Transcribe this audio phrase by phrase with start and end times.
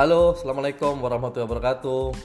[0.00, 2.16] Halo, Assalamualaikum warahmatullahi wabarakatuh.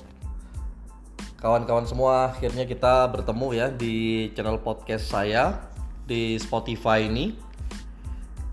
[1.43, 5.59] Kawan-kawan semua, akhirnya kita bertemu ya di channel podcast saya
[6.07, 7.35] di Spotify ini.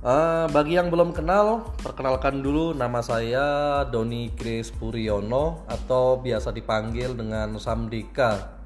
[0.03, 7.14] Uh, Bagi yang belum kenal, perkenalkan dulu nama saya Doni Kris Puriono Atau biasa dipanggil
[7.14, 8.59] dengan Samdika.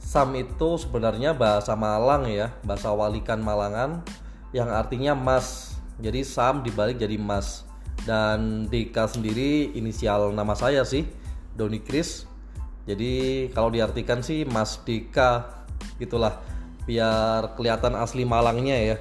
[0.00, 4.00] Sam itu sebenarnya bahasa Malang ya, bahasa walikan Malangan
[4.56, 7.65] Yang artinya mas, jadi Sam dibalik jadi mas
[8.06, 11.02] dan Dika sendiri inisial nama saya sih
[11.58, 12.22] Doni Kris.
[12.86, 15.66] Jadi kalau diartikan sih Mas Dika
[15.98, 16.38] gitulah.
[16.86, 18.96] Biar kelihatan asli Malangnya ya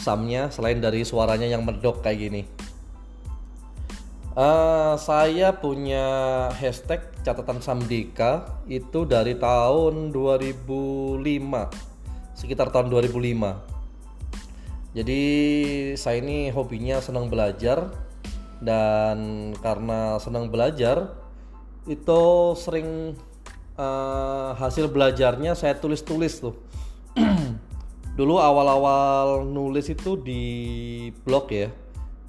[0.00, 2.42] Samnya selain dari suaranya yang medok kayak gini.
[4.32, 11.20] Uh, saya punya hashtag catatan Samdika itu dari tahun 2005
[12.32, 15.22] sekitar tahun 2005 jadi
[16.00, 17.92] saya ini hobinya senang belajar
[18.62, 21.18] dan karena senang belajar
[21.90, 22.22] itu
[22.54, 23.18] sering
[23.74, 26.54] uh, hasil belajarnya saya tulis-tulis tuh.
[28.18, 30.42] Dulu awal-awal nulis itu di
[31.26, 31.68] blog ya.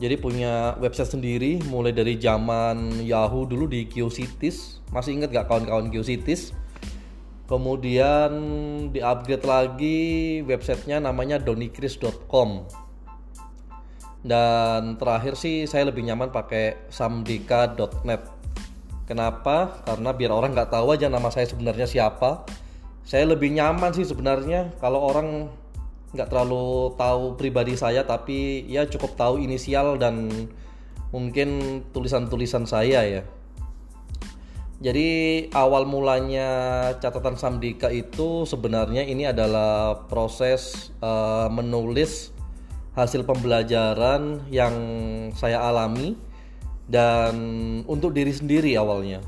[0.02, 5.94] Jadi punya website sendiri mulai dari zaman Yahoo dulu di Geocities masih ingat gak kawan-kawan
[5.94, 6.52] Geocities
[7.48, 8.32] kemudian
[8.90, 10.00] di upgrade lagi
[10.44, 12.66] websitenya namanya donikris.com
[14.24, 18.44] dan terakhir sih saya lebih nyaman pakai samdika.net
[19.04, 19.84] kenapa?
[19.84, 22.48] Karena biar orang nggak tahu aja nama saya sebenarnya siapa.
[23.04, 25.52] Saya lebih nyaman sih sebenarnya kalau orang
[26.16, 30.30] nggak terlalu tahu pribadi saya tapi ya cukup tahu inisial dan
[31.12, 33.24] mungkin tulisan-tulisan saya ya.
[34.84, 36.50] Jadi awal mulanya
[37.00, 42.33] catatan Samdika itu sebenarnya ini adalah proses uh, menulis
[42.94, 44.74] hasil pembelajaran yang
[45.34, 46.14] saya alami
[46.86, 47.36] dan
[47.90, 49.22] untuk diri sendiri awalnya.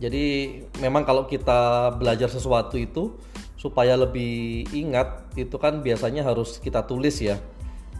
[0.00, 3.14] Jadi memang kalau kita belajar sesuatu itu
[3.60, 7.36] supaya lebih ingat itu kan biasanya harus kita tulis ya.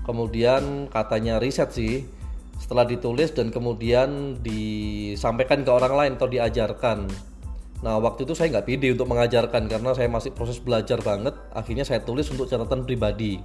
[0.09, 2.09] Kemudian katanya riset sih
[2.57, 7.09] setelah ditulis dan kemudian disampaikan ke orang lain atau diajarkan.
[7.85, 11.37] Nah waktu itu saya nggak pede untuk mengajarkan karena saya masih proses belajar banget.
[11.53, 13.41] Akhirnya saya tulis untuk catatan pribadi.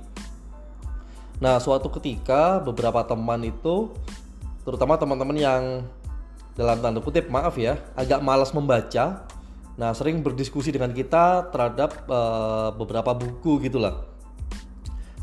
[1.44, 3.92] Nah, suatu ketika beberapa teman itu
[4.64, 5.64] terutama teman-teman yang
[6.56, 9.28] dalam tanda kutip maaf ya, agak malas membaca.
[9.76, 14.08] Nah, sering berdiskusi dengan kita terhadap uh, beberapa buku gitulah.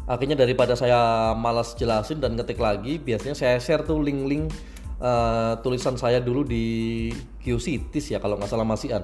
[0.04, 4.52] Akhirnya daripada saya malas jelasin dan ketik lagi, biasanya saya share tuh link-link
[5.00, 7.08] uh, tulisan saya dulu di
[7.40, 9.00] Geocities ya kalau nggak salah masihan.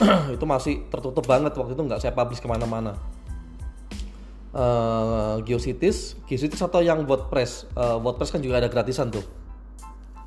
[0.34, 2.96] itu masih tertutup banget waktu itu nggak saya publish ke mana-mana
[4.54, 7.70] uh, Geocities, Geocities atau yang WordPress.
[7.74, 9.24] Uh, WordPress kan juga ada gratisan tuh.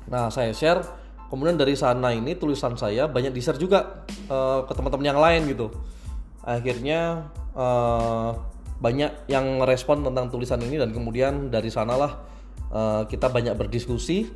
[0.08, 0.84] Nah, saya share,
[1.32, 5.72] kemudian dari sana ini tulisan saya banyak di-share juga uh, ke teman-teman yang lain gitu.
[6.44, 8.36] Akhirnya uh,
[8.84, 12.20] banyak yang respon tentang tulisan ini dan kemudian dari sanalah
[12.68, 14.28] uh, kita banyak berdiskusi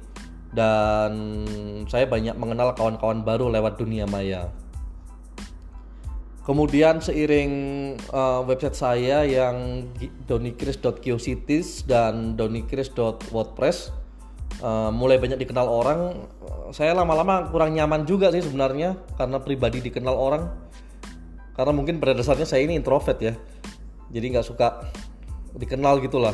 [0.48, 1.44] dan
[1.84, 4.48] saya banyak mengenal kawan-kawan baru lewat dunia maya.
[6.48, 7.52] Kemudian seiring
[8.08, 9.84] uh, website saya yang
[10.24, 13.92] donikris.geocities dan donikris.wordpress
[14.64, 16.24] uh, mulai banyak dikenal orang,
[16.72, 20.48] saya lama-lama kurang nyaman juga sih sebenarnya karena pribadi dikenal orang.
[21.52, 23.36] Karena mungkin pada dasarnya saya ini introvert ya,
[24.08, 24.88] jadi nggak suka
[25.52, 26.32] dikenal gitulah.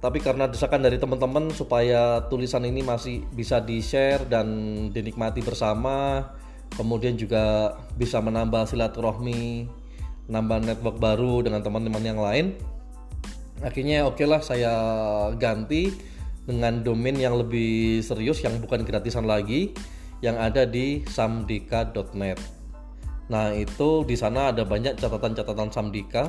[0.00, 4.48] Tapi karena desakan dari teman-teman supaya tulisan ini masih bisa di share dan
[4.88, 6.26] dinikmati bersama,
[6.76, 9.68] kemudian juga bisa menambah silaturahmi
[10.30, 12.46] nambah network baru dengan teman-teman yang lain.
[13.62, 14.72] Akhirnya oke lah saya
[15.38, 15.94] ganti
[16.42, 19.70] dengan domain yang lebih serius yang bukan gratisan lagi
[20.18, 22.38] yang ada di samdika.net
[23.30, 26.24] nah itu di sana ada banyak catatan-catatan samdika.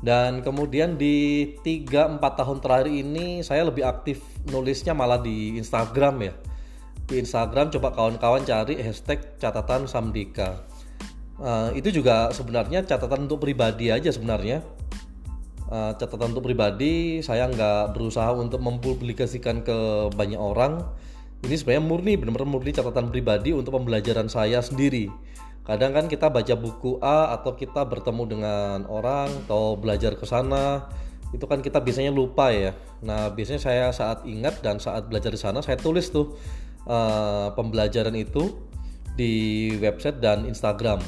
[0.00, 6.32] Dan kemudian di 3-4 tahun terakhir ini saya lebih aktif nulisnya malah di Instagram ya
[7.10, 10.62] di Instagram coba kawan-kawan cari hashtag catatan Samdika.
[11.42, 14.62] Uh, itu juga sebenarnya catatan untuk pribadi aja sebenarnya.
[15.66, 20.86] Uh, catatan untuk pribadi saya nggak berusaha untuk mempublikasikan ke banyak orang.
[21.42, 25.10] Ini sebenarnya murni benar-benar murni catatan pribadi untuk pembelajaran saya sendiri.
[25.66, 30.86] Kadang kan kita baca buku A atau kita bertemu dengan orang atau belajar ke sana
[31.30, 32.74] itu kan kita biasanya lupa ya.
[33.06, 36.34] Nah, biasanya saya saat ingat dan saat belajar di sana saya tulis tuh
[36.90, 38.50] uh, pembelajaran itu
[39.14, 40.98] di website dan Instagram.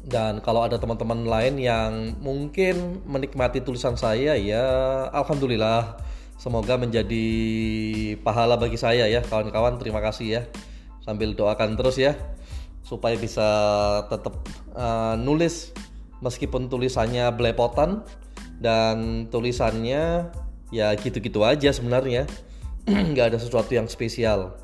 [0.00, 4.64] Dan kalau ada teman-teman lain yang mungkin menikmati tulisan saya ya
[5.12, 6.00] alhamdulillah
[6.40, 7.26] semoga menjadi
[8.24, 9.76] pahala bagi saya ya kawan-kawan.
[9.82, 10.42] Terima kasih ya.
[11.04, 12.16] Sambil doakan terus ya
[12.80, 13.48] supaya bisa
[14.08, 14.40] tetap
[14.74, 15.70] uh, nulis
[16.24, 18.02] meskipun tulisannya belepotan
[18.60, 20.32] dan tulisannya
[20.74, 22.26] ya gitu-gitu aja sebenarnya
[23.12, 24.56] nggak ada sesuatu yang spesial.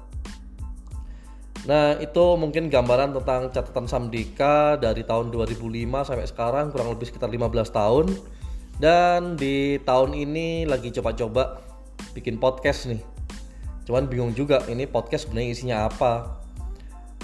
[1.67, 7.27] Nah itu mungkin gambaran tentang catatan Samdika dari tahun 2005 sampai sekarang kurang lebih sekitar
[7.27, 8.07] 15 tahun.
[8.77, 11.59] Dan di tahun ini lagi coba-coba
[12.15, 13.03] bikin podcast nih.
[13.89, 16.13] Cuman bingung juga ini podcast sebenarnya isinya apa?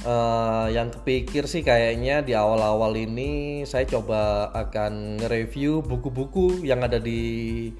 [0.02, 6.98] Uh, Yang kepikir sih kayaknya di awal-awal ini saya coba akan nge-review buku-buku yang ada
[6.98, 7.70] di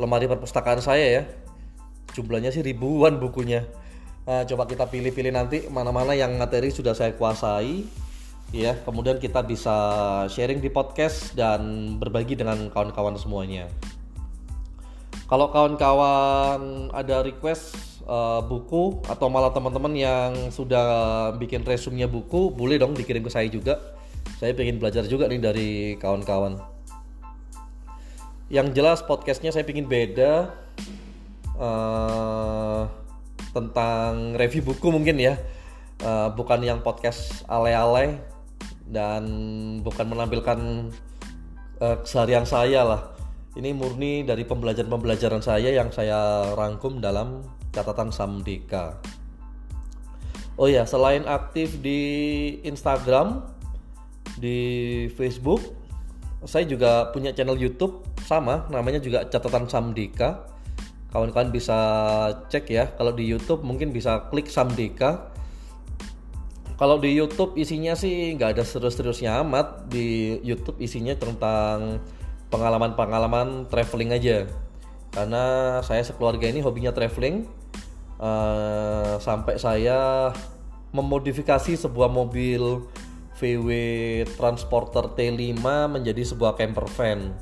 [0.00, 1.22] lemari perpustakaan saya ya
[2.14, 3.66] Jumlahnya sih ribuan bukunya.
[4.26, 7.86] Uh, coba kita pilih-pilih nanti mana-mana yang materi sudah saya kuasai.
[8.50, 9.76] Ya kemudian kita bisa
[10.26, 13.70] sharing di podcast dan berbagi dengan kawan-kawan semuanya.
[15.30, 17.78] Kalau kawan-kawan ada request
[18.10, 23.46] uh, buku atau malah teman-teman yang sudah bikin resumnya buku boleh dong dikirim ke saya
[23.46, 23.78] juga.
[24.42, 25.70] Saya ingin belajar juga nih dari
[26.02, 26.58] kawan-kawan.
[28.50, 30.50] Yang jelas podcastnya saya ingin beda
[31.60, 32.88] uh,
[33.52, 35.36] tentang review buku mungkin ya.
[36.00, 38.24] Uh, bukan yang podcast ale-ale
[38.88, 39.22] dan
[39.84, 40.88] bukan menampilkan
[41.84, 43.02] uh, keseharian saya lah.
[43.52, 48.96] Ini murni dari pembelajaran-pembelajaran saya yang saya rangkum dalam catatan Samdika.
[50.56, 52.00] Oh ya selain aktif di
[52.64, 53.44] Instagram
[54.36, 54.58] di
[55.16, 55.60] Facebook
[56.44, 60.49] saya juga punya channel YouTube sama namanya juga catatan Samdika
[61.10, 61.78] kawan-kawan bisa
[62.46, 65.30] cek ya kalau di YouTube mungkin bisa klik Samdeka.
[66.80, 69.92] Kalau di YouTube isinya sih nggak ada serius-seriusnya amat.
[69.92, 72.00] Di YouTube isinya tentang
[72.48, 74.48] pengalaman-pengalaman traveling aja.
[75.12, 77.44] Karena saya sekeluarga ini hobinya traveling.
[78.20, 80.32] Uh, sampai saya
[80.92, 82.84] memodifikasi sebuah mobil
[83.40, 83.68] VW
[84.36, 87.32] Transporter T5 menjadi sebuah camper van.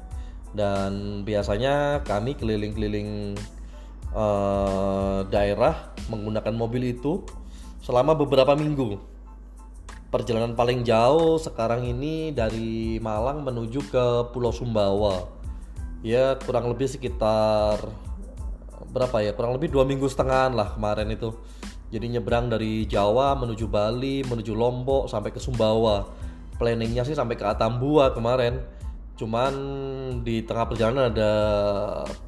[0.51, 3.39] Dan biasanya kami keliling-keliling
[4.13, 7.25] uh, daerah menggunakan mobil itu
[7.85, 9.01] selama beberapa minggu.
[10.09, 15.29] Perjalanan paling jauh sekarang ini dari Malang menuju ke Pulau Sumbawa.
[16.01, 17.77] Ya kurang lebih sekitar
[18.89, 19.37] berapa ya?
[19.37, 21.37] Kurang lebih dua minggu setengah lah kemarin itu.
[21.89, 26.09] Jadi nyebrang dari Jawa menuju Bali, menuju Lombok sampai ke Sumbawa.
[26.57, 28.61] Planningnya sih sampai ke Atambua kemarin
[29.19, 29.53] cuman
[30.23, 31.33] di tengah perjalanan ada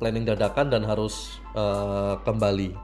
[0.03, 2.75] planning dadakan dan harus uh, kembali.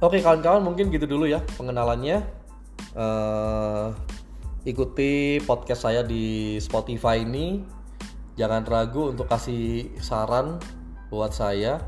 [0.00, 2.24] Oke kawan-kawan mungkin gitu dulu ya pengenalannya.
[2.96, 3.92] Uh,
[4.64, 7.60] ikuti podcast saya di Spotify ini.
[8.40, 10.56] Jangan ragu untuk kasih saran
[11.12, 11.82] buat saya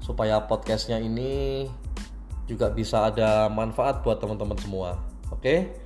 [0.00, 1.66] supaya podcastnya ini
[2.46, 4.96] juga bisa ada manfaat buat teman-teman semua.
[5.28, 5.81] Oke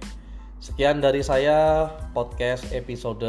[0.67, 3.23] Sekian dari saya podcast episode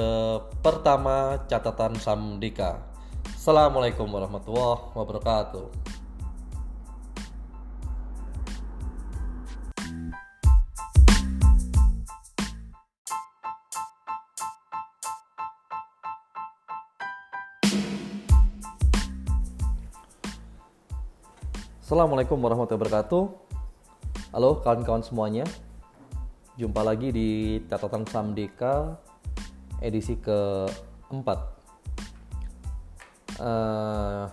[0.65, 2.81] pertama catatan Samdika.
[3.29, 5.69] Assalamualaikum warahmatullahi wabarakatuh.
[21.85, 23.23] Assalamualaikum warahmatullahi wabarakatuh.
[24.33, 25.45] Halo kawan-kawan semuanya.
[26.57, 28.97] Jumpa lagi di catatan Samdeka
[29.77, 31.39] edisi keempat.
[33.37, 34.25] Uh,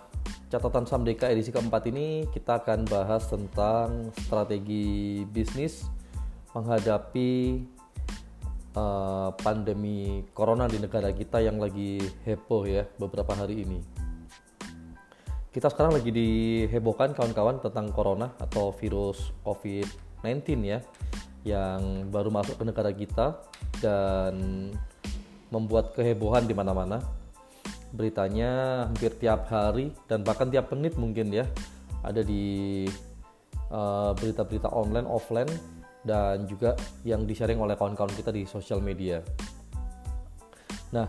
[0.49, 5.85] catatan Samdeka edisi keempat ini kita akan bahas tentang strategi bisnis
[6.57, 7.61] menghadapi
[8.73, 13.85] uh, pandemi corona di negara kita yang lagi heboh ya beberapa hari ini.
[15.53, 20.81] Kita sekarang lagi dihebohkan kawan-kawan tentang corona atau virus COVID-19 ya
[21.45, 23.37] yang baru masuk ke negara kita
[23.85, 24.35] dan
[25.53, 27.05] membuat kehebohan di mana-mana.
[27.95, 31.47] Beritanya hampir tiap hari dan bahkan tiap menit mungkin ya
[32.03, 32.85] ada di
[33.71, 35.53] eh, berita-berita uh, online, offline
[36.03, 36.75] dan juga
[37.07, 39.23] yang di-sharing oleh kawan-kawan kita di sosial media.
[40.91, 41.07] Nah,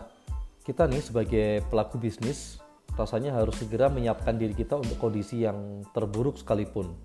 [0.62, 2.62] kita nih sebagai pelaku bisnis
[2.96, 6.96] rasanya harus segera menyiapkan diri kita untuk kondisi yang terburuk sekalipun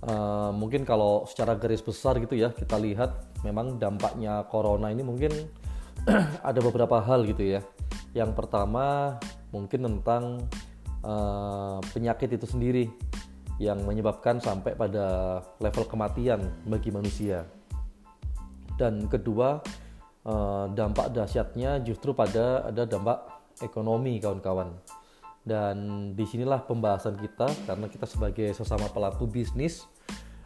[0.00, 5.28] Uh, mungkin kalau secara garis besar gitu ya kita lihat memang dampaknya corona ini mungkin
[6.48, 7.60] ada beberapa hal gitu ya.
[8.16, 9.16] Yang pertama
[9.52, 10.48] mungkin tentang
[11.04, 12.88] uh, penyakit itu sendiri
[13.60, 17.44] yang menyebabkan sampai pada level kematian bagi manusia.
[18.80, 19.60] Dan kedua
[20.24, 23.20] uh, dampak dahsyatnya justru pada ada dampak
[23.60, 24.72] ekonomi kawan-kawan.
[25.40, 29.88] Dan di sinilah pembahasan kita karena kita sebagai sesama pelaku bisnis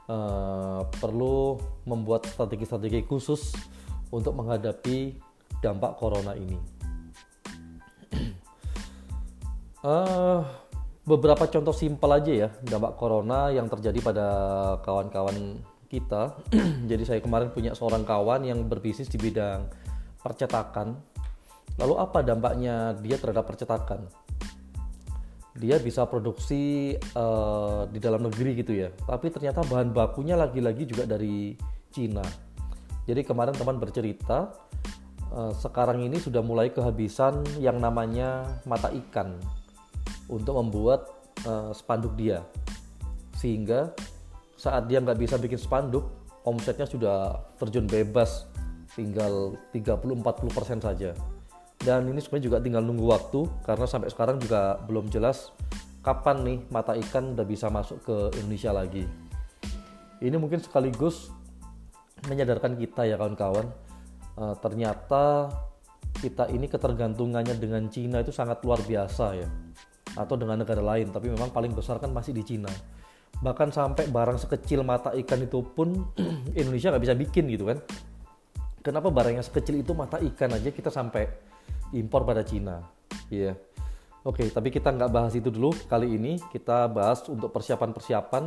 [0.06, 3.54] uh, perlu membuat strategi-strategi khusus
[4.14, 5.18] untuk menghadapi
[5.58, 6.58] dampak corona ini.
[9.82, 10.46] uh,
[11.10, 14.26] beberapa contoh simpel aja ya dampak corona yang terjadi pada
[14.86, 15.58] kawan-kawan
[15.90, 16.38] kita.
[16.90, 19.66] Jadi saya kemarin punya seorang kawan yang berbisnis di bidang
[20.22, 20.96] percetakan.
[21.74, 24.06] Lalu apa dampaknya dia terhadap percetakan?
[25.54, 31.06] Dia bisa produksi uh, di dalam negeri gitu ya, tapi ternyata bahan bakunya lagi-lagi juga
[31.06, 31.54] dari
[31.94, 32.26] Cina.
[33.06, 34.50] Jadi kemarin teman bercerita,
[35.30, 39.38] uh, sekarang ini sudah mulai kehabisan yang namanya mata ikan
[40.26, 41.06] untuk membuat
[41.46, 42.42] uh, spanduk dia,
[43.38, 43.94] sehingga
[44.58, 46.08] saat dia nggak bisa bikin spanduk
[46.42, 48.50] omsetnya sudah terjun bebas
[48.94, 51.14] tinggal 30-40% saja
[51.84, 55.52] dan ini sebenarnya juga tinggal nunggu waktu karena sampai sekarang juga belum jelas
[56.00, 59.04] kapan nih mata ikan udah bisa masuk ke Indonesia lagi.
[60.24, 61.28] Ini mungkin sekaligus
[62.24, 63.68] menyadarkan kita ya kawan-kawan
[64.40, 65.52] uh, ternyata
[66.24, 69.48] kita ini ketergantungannya dengan Cina itu sangat luar biasa ya.
[70.16, 72.72] Atau dengan negara lain tapi memang paling besar kan masih di Cina.
[73.44, 76.12] Bahkan sampai barang sekecil mata ikan itu pun
[76.60, 77.80] Indonesia nggak bisa bikin gitu kan.
[78.80, 81.53] Kenapa barang yang sekecil itu mata ikan aja kita sampai
[81.94, 82.82] impor pada Cina
[83.30, 83.54] iya yeah.
[84.26, 88.44] oke okay, tapi kita nggak bahas itu dulu kali ini kita bahas untuk persiapan-persiapan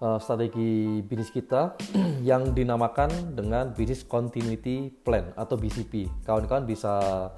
[0.00, 1.76] uh, strategi bisnis kita
[2.28, 7.28] yang dinamakan dengan Business Continuity Plan atau BCP kawan-kawan bisa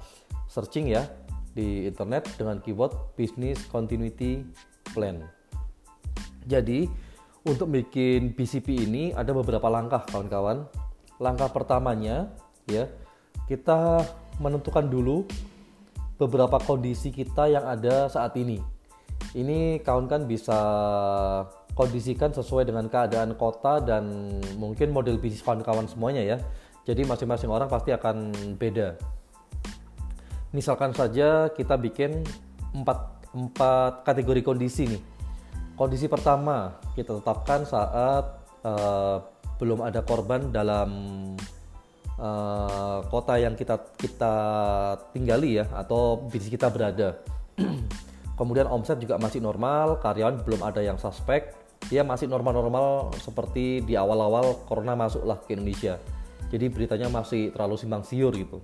[0.47, 1.05] searching ya
[1.53, 4.41] di internet dengan keyword Business Continuity
[4.95, 5.21] Plan
[6.43, 6.87] jadi
[7.43, 10.63] untuk bikin BCP ini ada beberapa langkah kawan-kawan.
[11.19, 12.31] Langkah pertamanya
[12.67, 12.87] ya
[13.51, 15.25] kita menentukan dulu
[16.17, 18.61] beberapa kondisi kita yang ada saat ini.
[19.33, 20.59] Ini kawan kan bisa
[21.73, 26.37] kondisikan sesuai dengan keadaan kota dan mungkin model bisnis kawan-kawan semuanya ya.
[26.85, 28.99] Jadi masing-masing orang pasti akan beda.
[30.53, 32.21] Misalkan saja kita bikin
[32.77, 35.03] empat, empat kategori kondisi nih
[35.73, 39.17] Kondisi pertama kita tetapkan saat uh,
[39.57, 40.89] belum ada korban dalam
[42.19, 44.35] uh, kota yang kita kita
[45.13, 47.21] tinggali ya atau bisnis kita berada.
[48.39, 51.53] Kemudian omset juga masih normal, karyawan belum ada yang suspek,
[51.87, 56.01] dia masih normal-normal seperti di awal-awal corona masuklah ke Indonesia.
[56.49, 58.61] Jadi beritanya masih terlalu simpang siur gitu.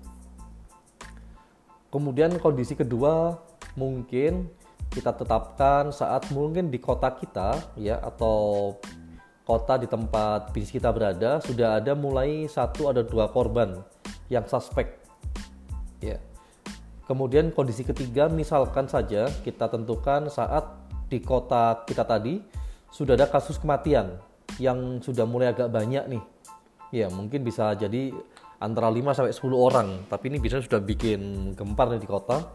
[1.89, 3.41] Kemudian kondisi kedua
[3.73, 4.49] mungkin
[4.89, 8.73] kita tetapkan saat mungkin di kota kita ya atau
[9.49, 13.81] kota di tempat bisnis kita berada sudah ada mulai satu ada dua korban
[14.29, 15.01] yang suspek.
[16.05, 16.21] Ya.
[17.09, 20.69] Kemudian kondisi ketiga misalkan saja kita tentukan saat
[21.09, 22.37] di kota kita tadi
[22.93, 24.21] sudah ada kasus kematian
[24.61, 26.23] yang sudah mulai agak banyak nih.
[26.93, 28.13] Ya mungkin bisa jadi
[28.61, 32.45] antara 5 sampai 10 orang tapi ini bisa sudah bikin gempar nih di kota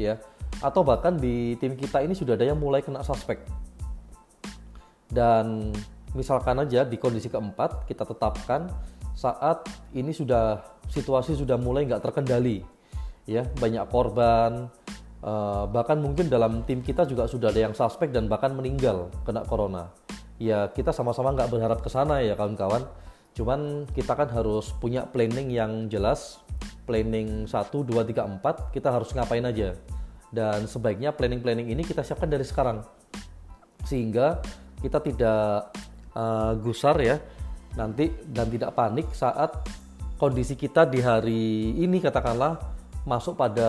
[0.00, 0.16] ya.
[0.64, 3.44] Atau bahkan di tim kita ini sudah ada yang mulai kena suspek.
[5.12, 5.76] Dan
[6.14, 8.66] misalkan aja di kondisi keempat kita tetapkan
[9.14, 10.58] saat ini sudah
[10.90, 12.64] situasi sudah mulai nggak terkendali
[13.28, 13.46] ya.
[13.58, 14.66] Banyak korban
[15.24, 19.44] uh, bahkan mungkin dalam tim kita juga sudah ada yang suspek dan bahkan meninggal kena
[19.46, 19.92] corona.
[20.40, 22.88] Ya kita sama-sama nggak berharap ke sana ya kawan-kawan.
[23.36, 26.42] Cuman kita kan harus punya planning yang jelas.
[26.88, 29.78] Planning 1, 2, 3, 4 kita harus ngapain aja.
[30.34, 32.82] Dan sebaiknya planning-planning ini kita siapkan dari sekarang.
[33.86, 34.42] Sehingga
[34.82, 35.70] kita tidak
[36.14, 37.16] uh, gusar ya
[37.78, 39.54] nanti dan tidak panik saat
[40.18, 42.58] kondisi kita di hari ini katakanlah
[43.06, 43.68] masuk pada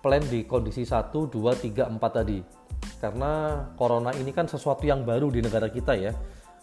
[0.00, 2.38] plan di kondisi 1, 2, 3, 4 tadi
[3.00, 6.12] karena corona ini kan sesuatu yang baru di negara kita ya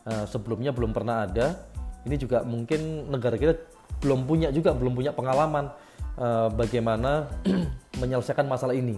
[0.09, 1.69] uh, sebelumnya belum pernah ada
[2.05, 3.53] ini juga mungkin negara kita
[4.01, 5.69] belum punya juga belum punya pengalaman
[6.17, 7.29] uh, bagaimana
[8.01, 8.97] menyelesaikan masalah ini.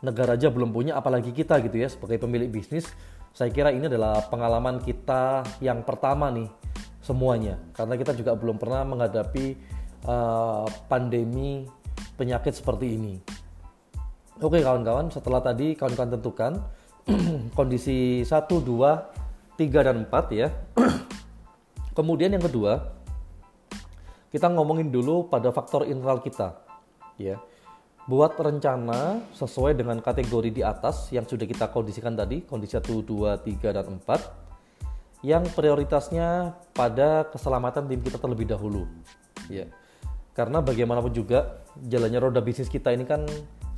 [0.00, 2.88] Negara aja belum punya, apalagi kita gitu ya sebagai pemilik bisnis.
[3.30, 6.50] Saya kira ini adalah pengalaman kita yang pertama nih
[7.00, 9.46] semuanya, karena kita juga belum pernah menghadapi
[10.04, 11.64] uh, pandemi
[12.18, 13.14] penyakit seperti ini.
[14.40, 16.52] Oke kawan-kawan, setelah tadi kawan-kawan tentukan
[17.58, 20.48] kondisi 1, 2, 3, dan 4 ya.
[21.96, 22.92] Kemudian yang kedua,
[24.34, 26.60] kita ngomongin dulu pada faktor internal kita.
[27.20, 27.36] Ya
[28.10, 33.38] buat rencana sesuai dengan kategori di atas yang sudah kita kondisikan tadi, kondisi 1, 2,
[33.38, 38.90] 3, dan 4 yang prioritasnya pada keselamatan tim kita terlebih dahulu.
[39.46, 39.70] Ya.
[40.34, 43.22] Karena bagaimanapun juga jalannya roda bisnis kita ini kan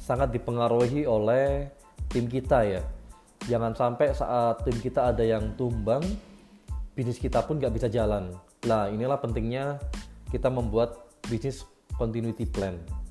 [0.00, 1.68] sangat dipengaruhi oleh
[2.08, 2.80] tim kita ya.
[3.52, 6.00] Jangan sampai saat tim kita ada yang tumbang,
[6.96, 8.32] bisnis kita pun nggak bisa jalan.
[8.64, 9.76] Nah inilah pentingnya
[10.32, 11.66] kita membuat bisnis
[12.00, 13.01] continuity plan.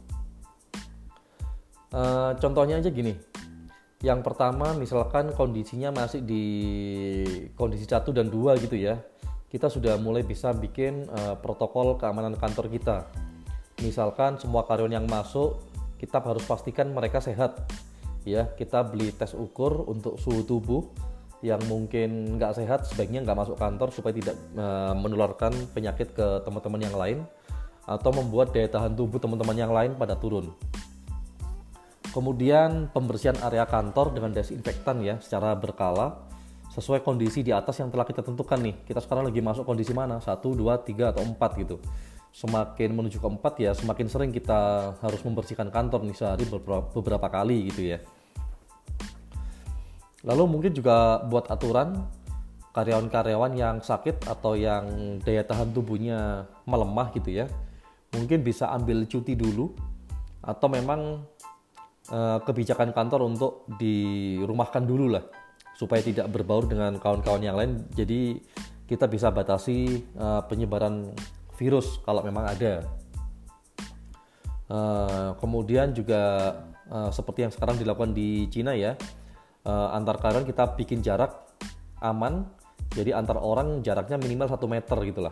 [1.91, 3.19] Uh, contohnya aja gini,
[3.99, 6.45] yang pertama misalkan kondisinya masih di
[7.59, 8.95] kondisi satu dan dua gitu ya,
[9.51, 13.11] kita sudah mulai bisa bikin uh, protokol keamanan kantor kita.
[13.83, 15.59] Misalkan semua karyawan yang masuk,
[15.99, 17.59] kita harus pastikan mereka sehat.
[18.23, 20.87] Ya, kita beli tes ukur untuk suhu tubuh
[21.41, 26.81] yang mungkin nggak sehat sebaiknya nggak masuk kantor supaya tidak uh, menularkan penyakit ke teman-teman
[26.85, 27.25] yang lain
[27.89, 30.53] atau membuat daya tahan tubuh teman-teman yang lain pada turun.
[32.11, 36.27] Kemudian pembersihan area kantor dengan desinfektan ya secara berkala
[36.71, 38.75] sesuai kondisi di atas yang telah kita tentukan nih.
[38.83, 40.19] Kita sekarang lagi masuk kondisi mana?
[40.19, 41.79] 1, 2, 3 atau 4 gitu.
[42.31, 47.27] Semakin menuju ke 4 ya semakin sering kita harus membersihkan kantor nih sehari beberapa, beberapa
[47.27, 47.99] kali gitu ya.
[50.23, 52.07] Lalu mungkin juga buat aturan
[52.71, 57.51] karyawan-karyawan yang sakit atau yang daya tahan tubuhnya melemah gitu ya.
[58.15, 59.75] Mungkin bisa ambil cuti dulu
[60.39, 61.23] atau memang
[62.11, 65.23] eh, kebijakan kantor untuk dirumahkan dulu lah
[65.71, 67.87] supaya tidak berbaur dengan kawan-kawan yang lain.
[67.95, 68.37] Jadi
[68.85, 71.15] kita bisa batasi uh, penyebaran
[71.55, 72.83] virus kalau memang ada.
[74.67, 76.53] Uh, kemudian juga
[76.91, 78.95] uh, seperti yang sekarang dilakukan di Cina ya
[79.63, 81.33] uh, antar karyawan kita bikin jarak
[82.03, 82.45] aman.
[82.91, 85.31] Jadi antar orang jaraknya minimal satu meter gitulah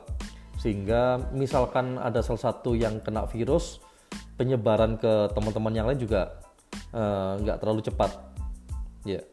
[0.60, 3.80] sehingga misalkan ada salah satu yang kena virus
[4.36, 6.40] penyebaran ke teman-teman yang lain juga
[7.44, 8.12] nggak uh, terlalu cepat
[9.06, 9.24] ya yeah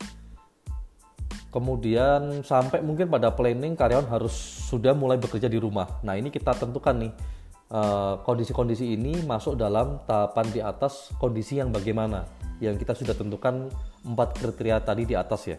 [1.57, 4.37] kemudian sampai mungkin pada planning karyawan harus
[4.69, 6.05] sudah mulai bekerja di rumah.
[6.05, 7.13] Nah ini kita tentukan nih
[7.73, 12.29] eh, kondisi-kondisi uh, ini masuk dalam tahapan di atas kondisi yang bagaimana
[12.61, 13.73] yang kita sudah tentukan
[14.05, 15.57] empat kriteria tadi di atas ya.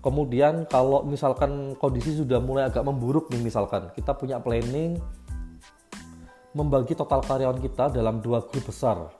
[0.00, 4.96] Kemudian kalau misalkan kondisi sudah mulai agak memburuk nih misalkan kita punya planning
[6.56, 9.12] membagi total karyawan kita dalam dua grup besar.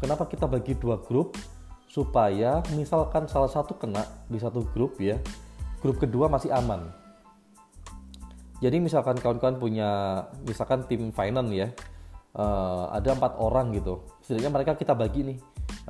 [0.00, 1.36] Kenapa kita bagi dua grup?
[1.90, 5.18] supaya misalkan salah satu kena di satu grup ya
[5.82, 6.86] grup kedua masih aman.
[8.62, 11.68] Jadi misalkan kawan-kawan punya misalkan tim finance ya
[12.38, 14.06] uh, ada empat orang gitu.
[14.22, 15.38] Setidaknya mereka kita bagi nih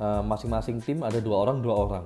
[0.01, 2.05] uh, masing-masing tim ada dua orang dua orang.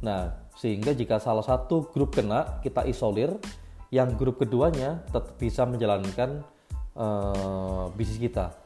[0.00, 3.36] Nah sehingga jika salah satu grup kena kita isolir
[3.92, 6.40] yang grup keduanya tetap bisa menjalankan
[6.96, 8.56] uh, bisnis kita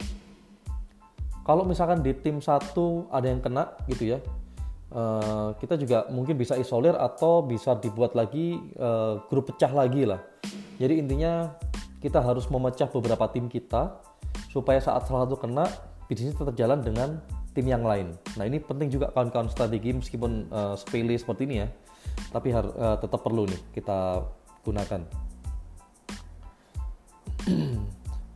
[1.47, 4.19] kalau misalkan di tim satu ada yang kena gitu ya
[4.91, 10.19] uh, kita juga mungkin bisa isolir atau bisa dibuat lagi uh, grup pecah lagi lah.
[10.77, 11.55] Jadi intinya
[12.03, 13.97] kita harus memecah beberapa tim kita
[14.51, 15.65] supaya saat salah satu kena
[16.11, 17.23] bisnis tetap jalan dengan
[17.55, 18.13] tim yang lain.
[18.37, 21.67] Nah ini penting juga kawan-kawan strategi meskipun uh, sepele seperti ini ya
[22.29, 24.21] tapi uh, tetap perlu nih kita
[24.67, 25.01] gunakan.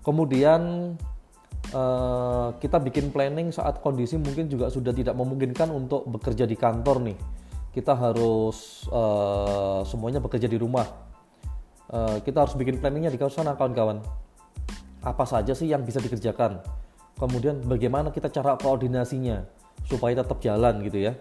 [0.07, 0.95] Kemudian
[1.75, 7.11] uh, kita bikin planning saat kondisi mungkin juga sudah tidak memungkinkan untuk bekerja di kantor
[7.11, 7.17] nih.
[7.71, 10.87] Kita harus uh, semuanya bekerja di rumah.
[11.91, 14.03] Uh, kita harus bikin planningnya di sana kawan-kawan.
[15.01, 16.59] Apa saja sih yang bisa dikerjakan?
[17.15, 19.43] Kemudian bagaimana kita cara koordinasinya
[19.87, 21.13] supaya tetap jalan gitu ya.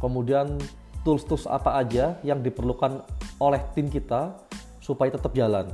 [0.00, 0.60] Kemudian
[1.04, 3.04] tools-tools apa aja yang diperlukan
[3.40, 4.36] oleh tim kita
[4.84, 5.68] supaya tetap jalan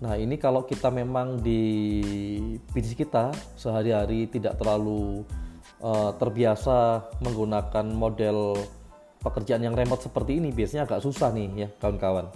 [0.00, 1.60] Nah ini kalau kita memang di
[2.72, 5.28] bisnis kita sehari-hari tidak terlalu
[5.84, 8.56] uh, terbiasa menggunakan model
[9.20, 12.32] pekerjaan yang remote seperti ini biasanya agak susah nih ya kawan-kawan.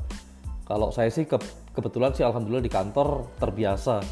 [0.68, 1.40] Kalau saya sih ke,
[1.72, 4.04] kebetulan sih alhamdulillah di kantor terbiasa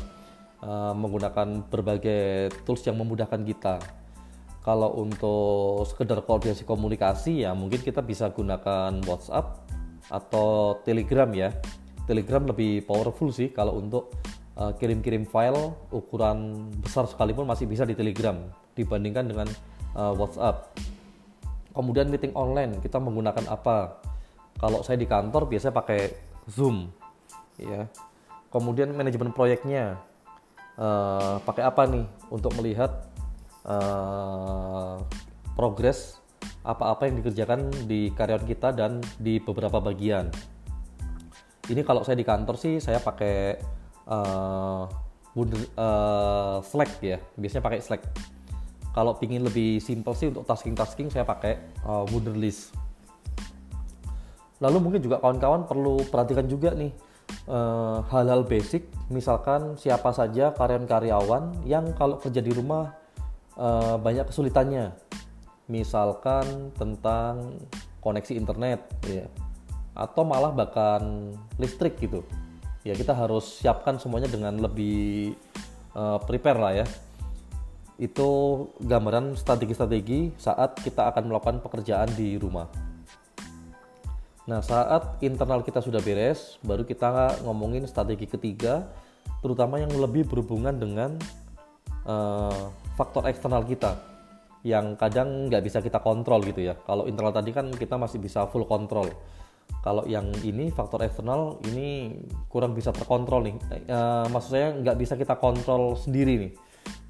[0.65, 3.77] uh, menggunakan berbagai tools yang memudahkan kita.
[4.65, 9.61] Kalau untuk sekedar koordinasi komunikasi ya mungkin kita bisa gunakan WhatsApp
[10.09, 11.53] atau Telegram ya
[12.13, 14.13] Telegram lebih powerful sih kalau untuk
[14.61, 18.37] uh, kirim-kirim file ukuran besar sekalipun masih bisa di Telegram
[18.77, 19.49] dibandingkan dengan
[19.97, 20.77] uh, WhatsApp.
[21.73, 24.05] Kemudian meeting online kita menggunakan apa?
[24.61, 26.13] Kalau saya di kantor biasanya pakai
[26.45, 26.93] Zoom,
[27.57, 27.89] ya.
[28.53, 29.97] Kemudian manajemen proyeknya
[30.77, 33.09] uh, pakai apa nih untuk melihat
[33.65, 35.01] uh,
[35.57, 36.21] progres
[36.61, 40.29] apa-apa yang dikerjakan di karyawan kita dan di beberapa bagian
[41.71, 43.61] ini kalau saya di kantor sih saya pakai
[44.09, 44.89] uh,
[45.39, 47.23] uh, Slack ya.
[47.39, 48.03] Biasanya pakai Slack.
[48.93, 52.83] Kalau pingin lebih simple sih untuk tasking-tasking saya pakai uh, Wunderlist
[54.63, 56.95] lalu mungkin juga kawan-kawan perlu perhatikan juga nih
[57.51, 58.87] uh, hal-hal basic.
[59.11, 62.95] Misalkan siapa saja karyawan-karyawan yang kalau kerja di rumah
[63.59, 64.95] uh, banyak kesulitannya.
[65.67, 67.59] Misalkan tentang
[67.99, 69.27] koneksi internet ya
[69.93, 72.25] atau malah bahkan listrik gitu.
[72.83, 75.37] Ya kita harus siapkan semuanya dengan lebih
[75.95, 76.87] uh, prepare lah ya.
[78.01, 78.29] Itu
[78.83, 82.67] gambaran strategi-strategi saat kita akan melakukan pekerjaan di rumah.
[84.49, 88.91] Nah saat internal kita sudah beres baru kita ngomongin strategi ketiga
[89.39, 91.15] terutama yang lebih berhubungan dengan
[92.03, 93.95] uh, faktor eksternal kita
[94.67, 96.75] yang kadang nggak bisa kita kontrol gitu ya.
[96.83, 99.07] Kalau internal tadi kan kita masih bisa full kontrol
[99.81, 102.21] kalau yang ini faktor eksternal ini
[102.53, 103.57] kurang bisa terkontrol nih.
[103.89, 103.99] E,
[104.31, 106.53] maksud saya nggak bisa kita kontrol sendiri nih.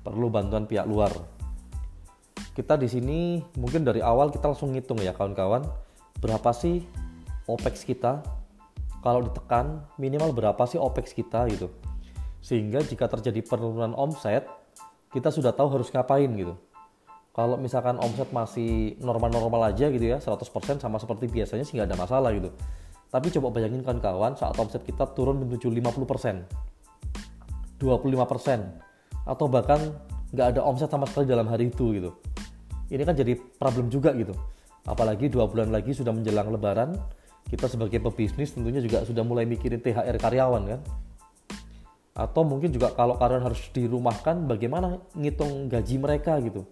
[0.01, 1.13] Perlu bantuan pihak luar.
[2.53, 5.67] Kita di sini mungkin dari awal kita langsung ngitung ya kawan-kawan
[6.23, 6.81] berapa sih
[7.45, 8.25] opex kita?
[9.03, 11.69] Kalau ditekan minimal berapa sih opex kita gitu?
[12.41, 14.49] Sehingga jika terjadi penurunan omset
[15.13, 16.57] kita sudah tahu harus ngapain gitu
[17.33, 21.97] kalau misalkan omset masih normal-normal aja gitu ya 100% sama seperti biasanya sih nggak ada
[21.97, 22.53] masalah gitu.
[23.09, 26.45] Tapi coba bayangin kan kawan saat omset kita turun menuju 50%
[27.81, 29.81] 25% atau bahkan
[30.33, 32.13] nggak ada omset sama sekali dalam hari itu gitu.
[32.93, 34.37] Ini kan jadi problem juga gitu.
[34.85, 36.93] Apalagi dua bulan lagi sudah menjelang lebaran
[37.49, 40.81] kita sebagai pebisnis tentunya juga sudah mulai mikirin THR karyawan kan.
[42.13, 46.69] Atau mungkin juga kalau karyawan harus dirumahkan bagaimana ngitung gaji mereka gitu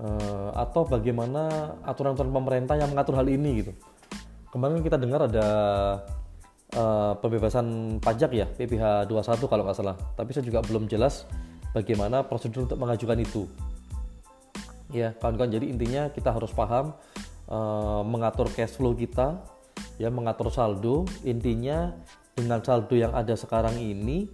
[0.00, 3.72] uh, atau bagaimana aturan-aturan pemerintah yang mengatur hal ini gitu.
[4.50, 5.46] Kemarin kita dengar ada
[6.74, 11.28] uh, pembebasan pajak ya PPh 21 kalau nggak salah, tapi saya juga belum jelas
[11.76, 13.46] bagaimana prosedur untuk mengajukan itu.
[14.90, 15.54] Ya, kawan-kawan.
[15.54, 16.98] Jadi intinya kita harus paham
[17.46, 19.38] uh, mengatur cash flow kita,
[20.02, 21.06] ya mengatur saldo.
[21.22, 21.94] Intinya
[22.34, 24.26] dengan saldo yang ada sekarang ini,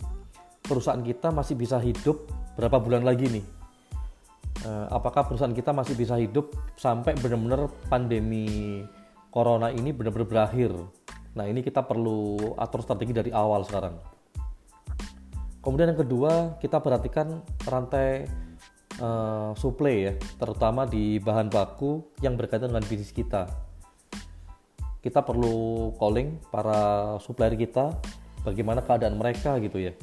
[0.64, 2.24] perusahaan kita masih bisa hidup
[2.57, 3.56] berapa bulan lagi nih
[4.90, 8.83] apakah perusahaan kita masih bisa hidup sampai benar-benar pandemi
[9.31, 10.72] corona ini benar-benar berakhir.
[11.37, 13.94] Nah ini kita perlu atur strategi dari awal sekarang.
[15.61, 18.31] Kemudian yang kedua kita perhatikan rantai
[19.02, 23.50] uh, supply ya, terutama di bahan baku yang berkaitan dengan bisnis kita.
[25.02, 27.94] Kita perlu calling para supplier kita,
[28.42, 29.94] bagaimana keadaan mereka gitu ya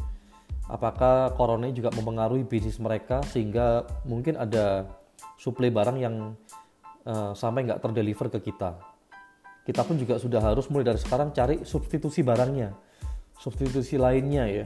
[0.71, 4.87] apakah corona juga mempengaruhi bisnis mereka sehingga mungkin ada
[5.35, 6.35] suplai barang yang
[7.07, 8.79] uh, sampai nggak terdeliver ke kita.
[9.63, 12.75] Kita pun juga sudah harus mulai dari sekarang cari substitusi barangnya,
[13.39, 14.65] substitusi lainnya ya.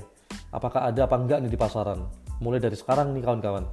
[0.49, 2.01] Apakah ada apa enggak nih di pasaran?
[2.41, 3.65] Mulai dari sekarang nih kawan-kawan.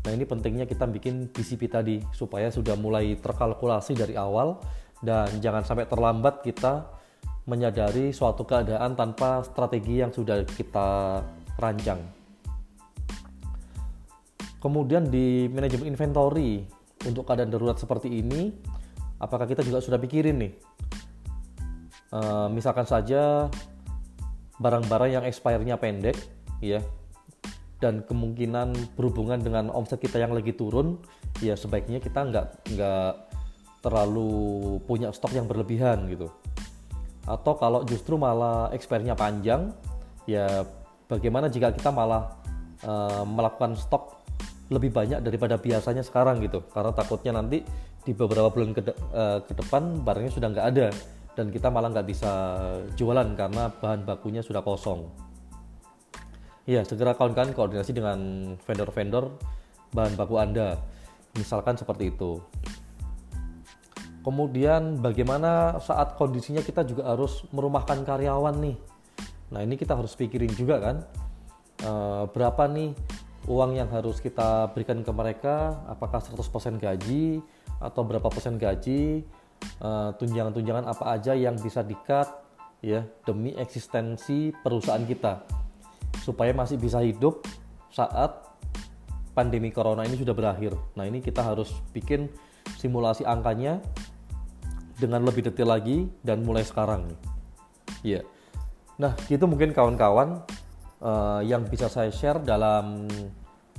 [0.00, 4.56] Nah ini pentingnya kita bikin BCP tadi supaya sudah mulai terkalkulasi dari awal
[5.04, 6.88] dan jangan sampai terlambat kita
[7.44, 11.20] menyadari suatu keadaan tanpa strategi yang sudah kita
[11.60, 12.00] rancang.
[14.60, 16.64] Kemudian di manajemen inventory
[17.08, 18.52] untuk keadaan darurat seperti ini,
[19.16, 20.52] apakah kita juga sudah pikirin nih?
[22.10, 23.48] Uh, misalkan saja
[24.60, 26.18] barang-barang yang expire-nya pendek,
[26.60, 26.84] ya,
[27.80, 31.00] dan kemungkinan berhubungan dengan omset kita yang lagi turun,
[31.40, 32.46] ya sebaiknya kita nggak
[32.76, 33.12] nggak
[33.80, 36.28] terlalu punya stok yang berlebihan gitu.
[37.24, 39.72] Atau kalau justru malah expire-nya panjang,
[40.28, 40.68] ya
[41.10, 42.38] bagaimana jika kita malah
[42.86, 44.22] uh, melakukan stok
[44.70, 46.62] lebih banyak daripada biasanya sekarang gitu?
[46.70, 47.66] Karena takutnya nanti
[48.06, 50.86] di beberapa bulan ke, de uh, ke depan barangnya sudah nggak ada
[51.34, 52.32] dan kita malah nggak bisa
[52.94, 55.10] jualan karena bahan bakunya sudah kosong.
[56.70, 58.18] Ya segera kawan-kawan koordinasi dengan
[58.62, 59.34] vendor-vendor
[59.90, 60.78] bahan baku anda.
[61.34, 62.38] Misalkan seperti itu.
[64.20, 68.76] Kemudian bagaimana saat kondisinya kita juga harus merumahkan karyawan nih
[69.50, 70.96] Nah ini kita harus pikirin juga kan
[71.86, 72.94] uh, berapa nih
[73.50, 76.38] uang yang harus kita berikan ke mereka, apakah 100%
[76.76, 77.40] gaji
[77.80, 79.24] atau berapa persen gaji,
[79.80, 82.28] tunjangan tunjangan-tunjangan apa aja yang bisa dikat
[82.84, 85.44] ya demi eksistensi perusahaan kita
[86.20, 87.44] supaya masih bisa hidup
[87.92, 88.32] saat
[89.32, 90.76] pandemi corona ini sudah berakhir.
[90.96, 92.28] Nah ini kita harus bikin
[92.76, 93.80] simulasi angkanya
[95.00, 97.20] dengan lebih detail lagi dan mulai sekarang nih.
[98.04, 98.24] Yeah.
[99.00, 100.44] Nah, gitu mungkin kawan-kawan
[101.00, 103.08] uh, yang bisa saya share dalam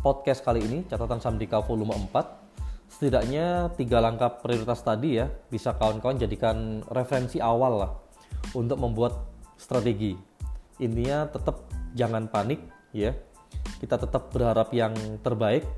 [0.01, 2.41] podcast kali ini, catatan Samdika volume 4.
[2.89, 7.91] Setidaknya tiga langkah prioritas tadi ya, bisa kawan-kawan jadikan referensi awal lah
[8.57, 9.13] untuk membuat
[9.61, 10.17] strategi.
[10.81, 13.13] Intinya tetap jangan panik ya.
[13.77, 15.69] Kita tetap berharap yang terbaik,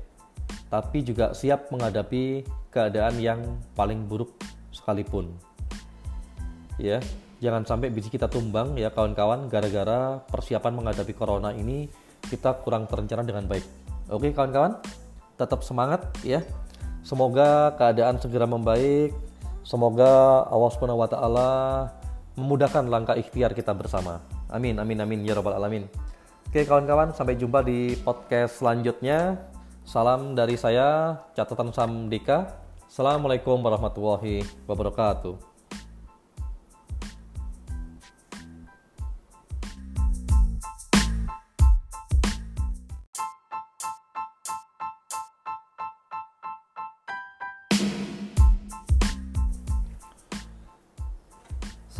[0.72, 4.32] tapi juga siap menghadapi keadaan yang paling buruk
[4.72, 5.36] sekalipun.
[6.80, 7.04] Ya,
[7.44, 11.92] jangan sampai biji kita tumbang ya kawan-kawan gara-gara persiapan menghadapi corona ini
[12.24, 13.64] kita kurang terencana dengan baik.
[14.08, 14.80] Oke kawan-kawan,
[15.36, 16.40] tetap semangat ya.
[17.04, 19.12] Semoga keadaan segera membaik.
[19.60, 21.50] Semoga Allah Subhanahu wa taala
[22.40, 24.24] memudahkan langkah ikhtiar kita bersama.
[24.48, 25.84] Amin amin amin ya rabbal alamin.
[26.48, 29.36] Oke kawan-kawan, sampai jumpa di podcast selanjutnya.
[29.84, 32.56] Salam dari saya, catatan Sam Dika.
[32.88, 35.53] Assalamualaikum warahmatullahi wabarakatuh.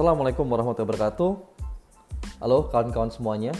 [0.05, 1.33] Assalamualaikum warahmatullahi wabarakatuh.
[2.45, 3.57] Halo kawan-kawan semuanya.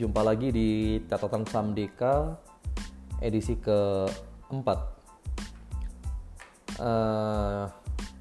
[0.00, 2.40] Jumpa lagi di catatan Sam Deka
[3.20, 4.80] edisi keempat.
[6.80, 7.68] Uh,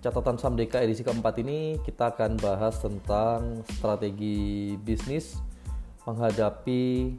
[0.04, 5.40] catatan Sam Deka edisi keempat ini kita akan bahas tentang strategi bisnis
[6.04, 7.16] menghadapi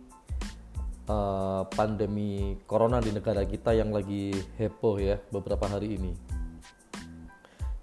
[1.08, 4.28] uh, pandemi corona di negara kita yang lagi
[4.60, 6.35] heboh ya beberapa hari ini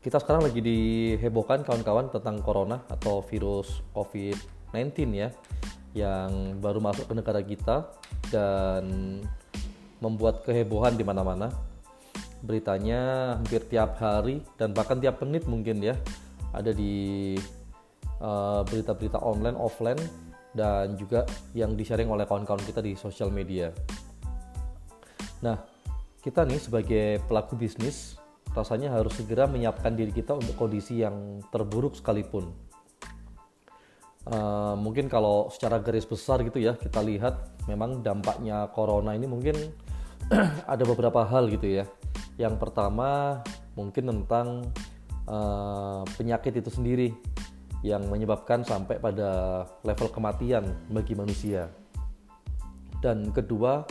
[0.04, 5.32] kita sekarang lagi dihebohkan kawan-kawan tentang corona atau virus COVID-19 ya
[5.96, 7.88] yang baru masuk ke negara kita
[8.28, 8.84] dan
[10.04, 11.48] membuat kehebohan di mana-mana.
[12.44, 15.96] Beritanya hampir tiap hari dan bahkan tiap menit mungkin ya
[16.52, 17.40] ada di
[18.20, 20.04] eh, berita-berita uh, online offline
[20.52, 21.24] dan juga
[21.56, 23.72] yang di-sharing oleh kawan-kawan kita di sosial media.
[25.40, 25.56] Nah,
[26.20, 28.20] kita nih sebagai pelaku bisnis
[28.54, 32.54] rasanya harus segera menyiapkan diri kita untuk kondisi yang terburuk sekalipun.
[34.24, 39.52] Uh, mungkin kalau secara garis besar gitu ya kita lihat memang dampaknya corona ini mungkin
[40.74, 41.86] ada beberapa hal gitu ya.
[42.40, 43.42] Yang pertama
[43.76, 44.70] mungkin tentang
[45.28, 47.10] uh, penyakit itu sendiri
[47.84, 51.68] yang menyebabkan sampai pada level kematian bagi manusia.
[53.04, 53.84] Dan kedua,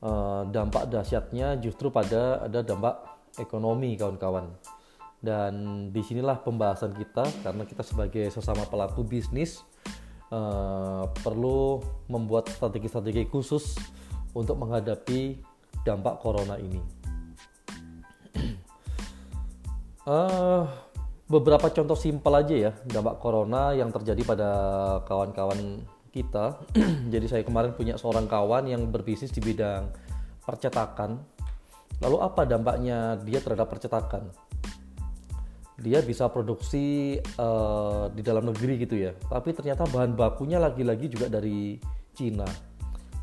[0.00, 4.52] uh, dampak dahsyatnya justru pada ada dampak ekonomi kawan-kawan.
[5.16, 5.54] Dan
[5.90, 9.64] di sinilah pembahasan kita karena kita sebagai sesama pelaku bisnis
[10.30, 13.74] uh, perlu membuat strategi-strategi khusus
[14.36, 15.40] untuk menghadapi
[15.82, 16.80] dampak corona ini.
[20.06, 20.68] uh,
[21.32, 24.50] beberapa contoh simpel aja ya dampak corona yang terjadi pada
[25.08, 26.60] kawan-kawan kita.
[27.12, 29.90] Jadi saya kemarin punya seorang kawan yang berbisnis di bidang
[30.46, 31.35] percetakan
[32.04, 34.28] Lalu apa dampaknya dia terhadap percetakan?
[35.76, 41.28] Dia bisa produksi uh, di dalam negeri gitu ya, tapi ternyata bahan bakunya lagi-lagi juga
[41.28, 41.76] dari
[42.16, 42.48] Cina.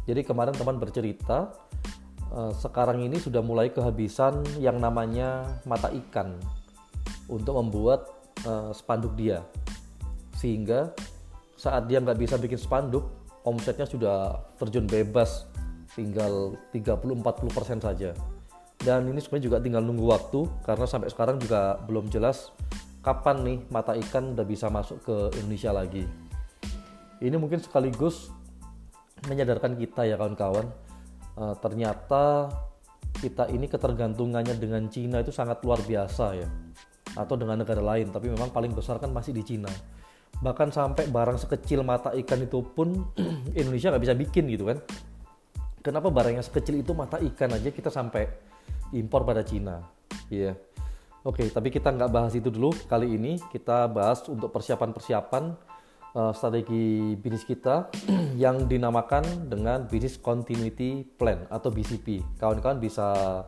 [0.06, 1.50] Jadi kemarin teman bercerita,
[2.30, 6.38] uh, sekarang ini sudah mulai kehabisan yang namanya mata ikan
[7.26, 8.14] untuk membuat
[8.46, 9.42] uh, spanduk dia,
[10.38, 10.94] sehingga
[11.58, 13.10] saat dia nggak bisa bikin spanduk,
[13.50, 15.50] omsetnya sudah terjun bebas,
[15.98, 18.14] tinggal 30-40% saja
[18.84, 22.52] dan ini sebenarnya juga tinggal nunggu waktu karena sampai sekarang juga belum jelas
[23.04, 26.04] kapan nih mata ikan udah bisa masuk ke Indonesia lagi.
[27.24, 28.32] Ini mungkin sekaligus
[29.28, 30.68] menyadarkan kita ya kawan-kawan
[31.40, 32.52] uh, ternyata
[33.24, 36.48] kita ini ketergantungannya dengan Cina itu sangat luar biasa ya
[37.14, 39.72] atau dengan negara lain tapi memang paling besar kan masih di Cina.
[40.44, 43.16] Bahkan sampai barang sekecil mata ikan itu pun
[43.60, 44.84] Indonesia nggak bisa bikin gitu kan.
[45.84, 48.53] Kenapa barangnya sekecil itu mata ikan aja kita sampai
[48.94, 49.84] impor pada Cina.
[50.30, 50.54] Iya.
[50.54, 50.56] Yeah.
[51.24, 53.40] Oke, okay, tapi kita nggak bahas itu dulu kali ini.
[53.40, 55.56] Kita bahas untuk persiapan-persiapan
[56.20, 57.88] uh, strategi bisnis kita
[58.44, 62.20] yang dinamakan dengan Business Continuity Plan atau BCP.
[62.38, 63.40] Kawan-kawan bisa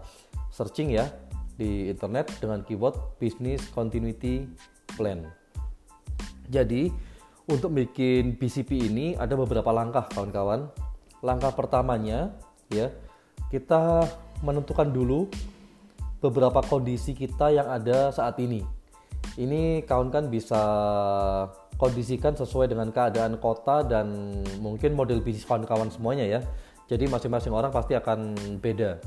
[0.55, 1.11] searching ya
[1.55, 4.47] di internet dengan keyword Business Continuity
[4.95, 5.27] Plan.
[6.47, 6.93] Jadi,
[7.51, 10.69] untuk bikin BCP ini ada beberapa langkah kawan-kawan.
[11.19, 12.37] Langkah pertamanya
[12.69, 12.87] ya,
[13.55, 14.03] kita
[14.43, 15.31] menentukan dulu
[16.19, 18.59] beberapa kondisi kita yang ada saat ini.
[19.39, 20.59] Ini kawan kan bisa
[21.79, 26.39] kondisikan sesuai dengan keadaan kota dan mungkin model bisnis kawan-kawan semuanya ya.
[26.91, 28.99] Jadi masing-masing orang pasti akan beda.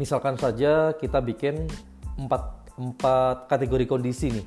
[0.00, 1.68] Misalkan saja kita bikin
[2.16, 4.46] empat, empat kategori kondisi nih.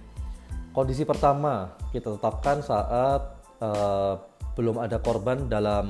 [0.74, 3.22] Kondisi pertama kita tetapkan saat
[3.62, 4.14] uh,
[4.54, 5.88] belum ada korban dalam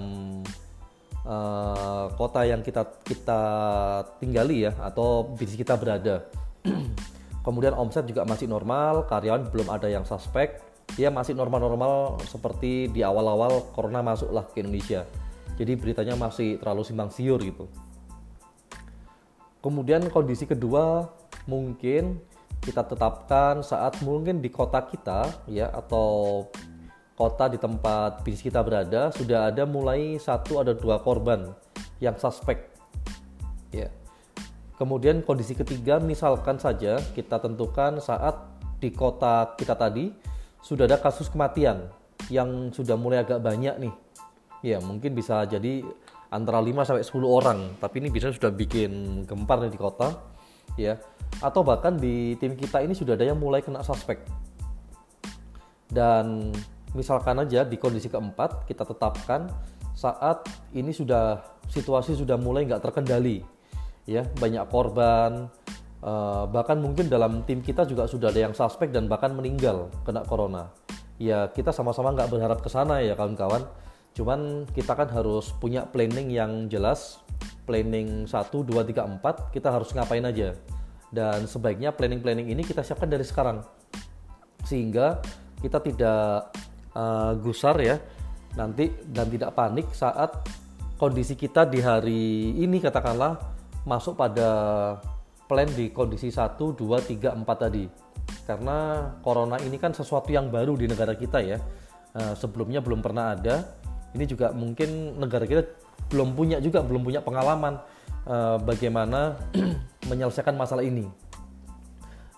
[1.25, 3.41] uh, kota yang kita kita
[4.19, 6.27] tinggali ya atau bisnis kita berada.
[7.45, 10.59] Kemudian omset juga masih normal, karyawan belum ada yang suspek,
[10.93, 15.07] dia masih normal-normal seperti di awal-awal corona masuklah ke Indonesia.
[15.55, 17.67] Jadi beritanya masih terlalu simpang siur gitu.
[19.59, 21.11] Kemudian kondisi kedua
[21.43, 22.23] mungkin
[22.63, 26.47] kita tetapkan saat mungkin di kota kita ya atau
[27.19, 31.51] kota di tempat bisnis kita berada sudah ada mulai satu ada dua korban
[31.99, 32.69] yang suspek
[33.69, 33.89] Ya.
[34.79, 38.39] Kemudian kondisi ketiga misalkan saja kita tentukan saat
[38.79, 40.15] di kota kita tadi
[40.63, 41.91] sudah ada kasus kematian
[42.31, 43.93] yang sudah mulai agak banyak nih.
[44.59, 45.83] Ya, mungkin bisa jadi
[46.31, 50.19] antara 5 sampai 10 orang, tapi ini bisa sudah bikin gempar nih di kota.
[50.75, 50.99] Ya.
[51.39, 54.19] Atau bahkan di tim kita ini sudah ada yang mulai kena suspek.
[55.89, 56.51] Dan
[56.97, 59.49] misalkan aja di kondisi keempat kita tetapkan
[59.93, 63.43] saat ini sudah situasi sudah mulai nggak terkendali
[64.09, 64.25] ya.
[64.25, 65.51] Banyak korban
[66.03, 70.25] uh, bahkan mungkin dalam tim kita juga sudah ada yang suspek dan bahkan meninggal kena
[70.25, 70.71] corona.
[71.19, 73.67] Ya kita sama-sama nggak berharap ke sana ya kawan-kawan.
[74.17, 77.21] Cuman kita kan harus punya planning yang jelas.
[77.69, 80.57] Planning 1, 2, 3, 4 kita harus ngapain aja.
[81.13, 83.61] Dan sebaiknya planning-planning ini kita siapkan dari sekarang.
[84.65, 85.21] Sehingga
[85.61, 86.49] kita tidak
[86.99, 87.95] uh, gusar ya
[88.59, 90.43] nanti dan tidak panik saat
[90.99, 93.39] kondisi kita di hari ini katakanlah
[93.87, 94.49] masuk pada
[95.47, 97.87] plan di kondisi 1, 2, 3, 4 tadi.
[98.45, 101.57] Karena corona ini kan sesuatu yang baru di negara kita ya.
[102.13, 103.65] Uh, sebelumnya belum pernah ada.
[104.13, 105.65] Ini juga mungkin negara kita
[106.09, 107.81] belum punya juga belum punya pengalaman
[108.25, 109.39] uh, bagaimana
[110.09, 111.09] menyelesaikan masalah ini.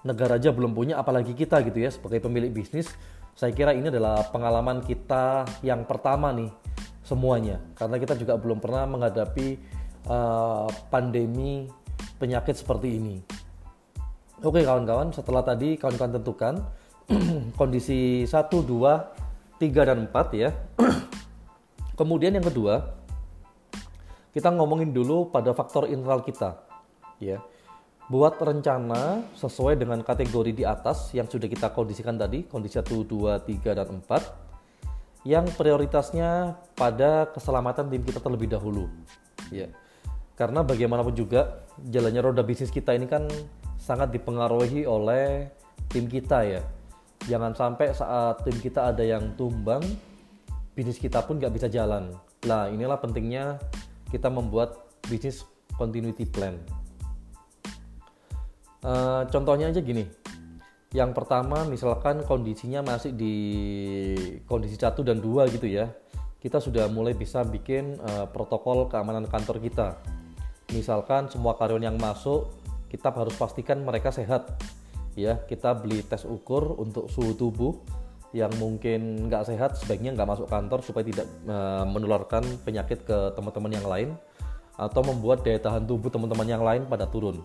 [0.05, 2.91] Negara aja belum punya apalagi kita gitu ya sebagai pemilik bisnis
[3.41, 6.53] saya kira ini adalah pengalaman kita yang pertama nih
[7.01, 9.57] semuanya karena kita juga belum pernah menghadapi
[10.05, 11.65] uh, pandemi
[12.21, 13.17] penyakit seperti ini.
[14.45, 16.53] Oke kawan-kawan, setelah tadi kawan-kawan tentukan
[17.59, 20.53] kondisi 1, 2, 3 dan 4 ya.
[21.97, 22.93] Kemudian yang kedua,
[24.37, 26.61] kita ngomongin dulu pada faktor internal kita.
[27.17, 27.41] Ya
[28.11, 33.39] buat rencana sesuai dengan kategori di atas yang sudah kita kondisikan tadi, kondisi 1, 2,
[33.39, 38.91] 3, dan 4 yang prioritasnya pada keselamatan tim kita terlebih dahulu.
[39.47, 39.71] Ya.
[40.35, 43.31] Karena bagaimanapun juga jalannya roda bisnis kita ini kan
[43.79, 45.47] sangat dipengaruhi oleh
[45.87, 46.61] tim kita ya.
[47.31, 49.85] Jangan sampai saat tim kita ada yang tumbang,
[50.75, 52.11] bisnis kita pun nggak bisa jalan.
[52.43, 53.55] Nah inilah pentingnya
[54.11, 55.47] kita membuat bisnis
[55.77, 56.80] continuity plan.
[58.81, 60.09] Uh, contohnya aja gini.
[60.91, 63.35] Yang pertama misalkan kondisinya masih di
[64.43, 65.87] kondisi satu dan dua gitu ya.
[66.41, 69.87] Kita sudah mulai bisa bikin uh, protokol keamanan kantor kita.
[70.73, 72.49] Misalkan semua karyawan yang masuk
[72.91, 74.51] kita harus pastikan mereka sehat.
[75.15, 77.79] Ya, kita beli tes ukur untuk suhu tubuh
[78.31, 83.71] yang mungkin nggak sehat sebaiknya nggak masuk kantor supaya tidak uh, menularkan penyakit ke teman-teman
[83.75, 84.09] yang lain
[84.79, 87.43] atau membuat daya tahan tubuh teman-teman yang lain pada turun.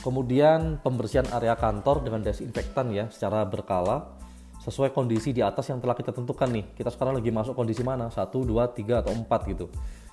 [0.00, 4.16] Kemudian pembersihan area kantor dengan desinfektan ya secara berkala
[4.60, 6.64] sesuai kondisi di atas yang telah kita tentukan nih.
[6.76, 8.08] Kita sekarang lagi masuk kondisi mana?
[8.08, 9.66] 1, 2, 3 atau 4 gitu.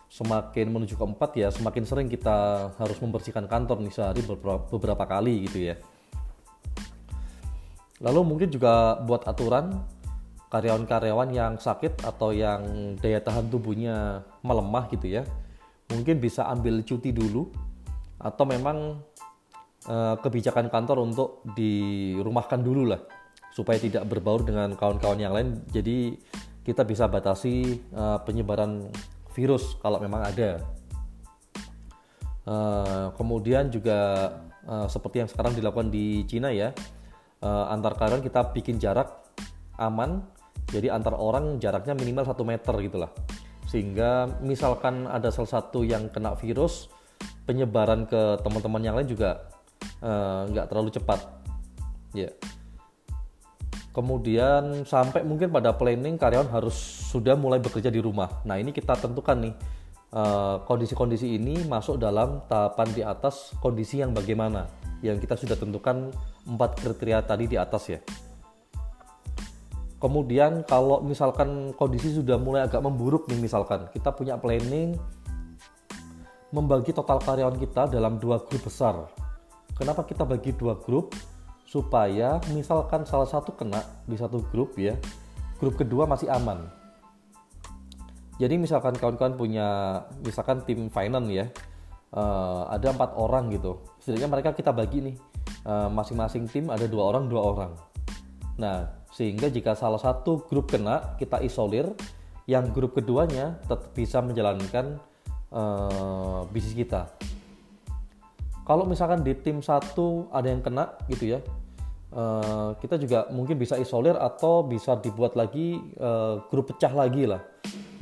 [0.08, 5.04] Semakin menuju ke 4 ya semakin sering kita harus membersihkan kantor nih sehari beberapa, beberapa
[5.04, 5.76] kali gitu ya.
[8.04, 9.84] Lalu mungkin juga buat aturan
[10.47, 15.23] karyawan-karyawan yang sakit atau yang daya tahan tubuhnya melemah gitu ya.
[15.91, 17.52] Mungkin bisa ambil cuti dulu
[18.19, 19.00] atau memang
[19.85, 22.99] Eh, kebijakan kantor untuk dirumahkan dulu lah
[23.53, 25.63] supaya tidak berbaur dengan kawan-kawan yang lain.
[25.69, 26.17] Jadi
[26.67, 28.91] kita bisa batasi uh, penyebaran
[29.31, 30.59] virus kalau memang ada.
[32.43, 34.29] Uh, kemudian juga
[34.67, 36.75] uh, seperti yang sekarang dilakukan di Cina ya
[37.39, 39.07] uh, antar karyawan kita bikin jarak
[39.79, 40.27] aman.
[40.67, 43.11] Jadi antar orang jaraknya minimal satu meter gitulah
[43.63, 46.91] sehingga misalkan ada salah satu yang kena virus
[47.47, 49.57] penyebaran ke teman-teman yang lain juga
[50.51, 51.19] nggak uh, terlalu cepat.
[52.15, 52.29] Ya.
[52.29, 52.33] Yeah.
[53.97, 56.77] kemudian sampai mungkin pada planning karyawan harus
[57.09, 58.45] sudah mulai bekerja di rumah.
[58.45, 59.57] Nah ini kita tentukan nih.
[60.07, 64.63] Eh, kondisi-kondisi uh, ini masuk dalam tahapan di atas kondisi yang bagaimana.
[65.03, 66.13] Yang kita sudah tentukan
[66.47, 67.99] empat kriteria tadi di atas ya.
[69.99, 74.93] Kemudian kalau misalkan kondisi sudah mulai agak memburuk nih misalkan kita punya planning
[76.53, 79.09] membagi total karyawan kita dalam dua grup besar
[79.78, 81.13] Kenapa kita bagi dua grup?
[81.67, 83.78] Supaya misalkan salah satu kena
[84.09, 84.97] di satu grup ya,
[85.61, 86.65] grup kedua masih aman.
[88.41, 91.45] Jadi misalkan kawan-kawan punya misalkan tim finance ya,
[92.17, 93.84] uh, ada empat orang gitu.
[94.01, 95.15] Setidaknya mereka kita bagi nih,
[95.67, 97.71] uh, masing-masing tim ada dua orang dua orang.
[98.57, 101.93] Nah sehingga jika salah satu grup kena kita isolir,
[102.49, 104.97] yang grup keduanya tetap bisa menjalankan
[105.51, 107.11] uh, bisnis kita
[108.68, 111.39] kalau misalkan di tim satu ada yang kena gitu ya
[112.11, 117.39] uh, kita juga mungkin bisa isolir atau bisa dibuat lagi uh, grup pecah lagi lah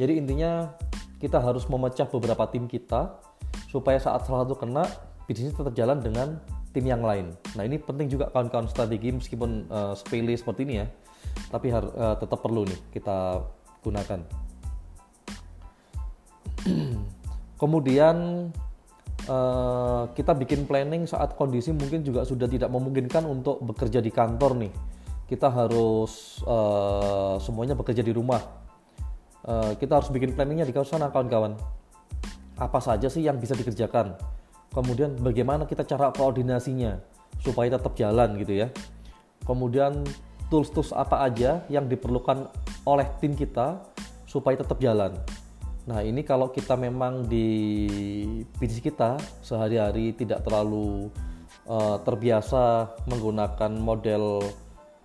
[0.02, 0.74] jadi intinya
[1.22, 3.22] kita harus memecah beberapa tim kita
[3.70, 4.84] supaya saat salah satu kena
[5.30, 6.38] bisnis tetap jalan dengan
[6.76, 7.32] tim yang lain.
[7.56, 10.88] Nah ini penting juga kawan-kawan strategi meskipun uh, sepele seperti ini ya,
[11.48, 13.48] tapi uh, tetap perlu nih kita
[13.80, 14.20] gunakan.
[17.62, 18.16] Kemudian
[19.30, 24.58] uh, kita bikin planning saat kondisi mungkin juga sudah tidak memungkinkan untuk bekerja di kantor
[24.66, 24.74] nih.
[25.26, 28.42] Kita harus uh, semuanya bekerja di rumah.
[29.46, 31.58] Uh, kita harus bikin planningnya di sana kawan-kawan.
[32.58, 34.18] Apa saja sih yang bisa dikerjakan?
[34.74, 37.00] Kemudian bagaimana kita cara koordinasinya
[37.42, 38.68] supaya tetap jalan gitu ya.
[39.46, 40.06] Kemudian
[40.50, 42.50] tools-tools apa aja yang diperlukan
[42.86, 43.82] oleh tim kita
[44.30, 45.18] supaya tetap jalan
[45.86, 47.46] Nah ini kalau kita memang di
[48.58, 51.14] bisnis kita sehari-hari tidak terlalu
[51.70, 54.42] uh, terbiasa menggunakan model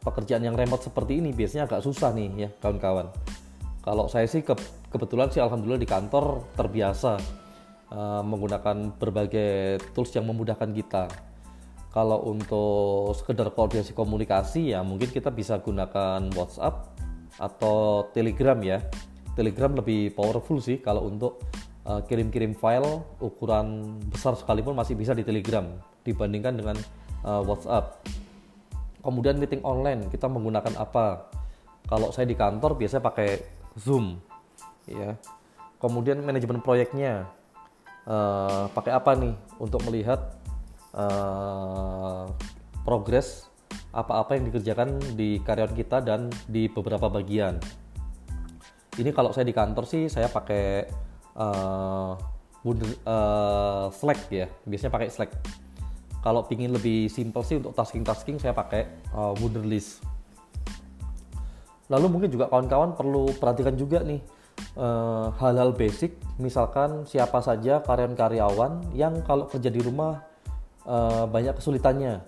[0.01, 3.13] pekerjaan yang remote seperti ini biasanya agak susah nih ya kawan-kawan.
[3.85, 4.57] Kalau saya sih ke,
[4.89, 7.21] kebetulan sih alhamdulillah di kantor terbiasa
[7.93, 11.05] uh, menggunakan berbagai tools yang memudahkan kita.
[11.93, 16.97] Kalau untuk sekedar koordinasi komunikasi ya mungkin kita bisa gunakan WhatsApp
[17.37, 18.81] atau Telegram ya
[19.39, 21.43] Telegram lebih powerful sih kalau untuk
[21.87, 25.67] uh, kirim-kirim file ukuran besar sekalipun masih bisa di Telegram
[26.03, 26.77] dibandingkan dengan
[27.25, 28.03] uh, WhatsApp.
[29.01, 31.31] Kemudian meeting online kita menggunakan apa?
[31.89, 33.41] Kalau saya di kantor biasanya pakai
[33.75, 34.21] Zoom,
[34.85, 35.17] ya.
[35.81, 37.25] Kemudian manajemen proyeknya
[38.05, 40.37] uh, pakai apa nih untuk melihat
[40.93, 42.29] uh,
[42.85, 43.49] progres
[43.91, 47.59] apa-apa yang dikerjakan di karyawan kita dan di beberapa bagian
[48.99, 50.89] ini kalau saya di kantor sih saya pakai
[51.39, 52.19] uh,
[52.67, 54.51] uh, Slack ya.
[54.67, 55.31] Biasanya pakai Slack.
[56.21, 60.03] Kalau pingin lebih simple sih untuk tasking-tasking saya pakai uh, Wunderlist.
[61.91, 64.21] Lalu mungkin juga kawan-kawan perlu perhatikan juga nih
[65.39, 66.19] hal-hal uh, basic.
[66.37, 70.23] Misalkan siapa saja karyawan-karyawan yang kalau kerja di rumah
[70.85, 72.21] uh, banyak kesulitannya.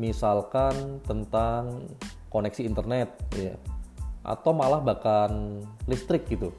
[0.00, 1.84] Misalkan tentang
[2.32, 3.58] koneksi internet ya
[4.20, 6.52] atau malah bahkan listrik gitu.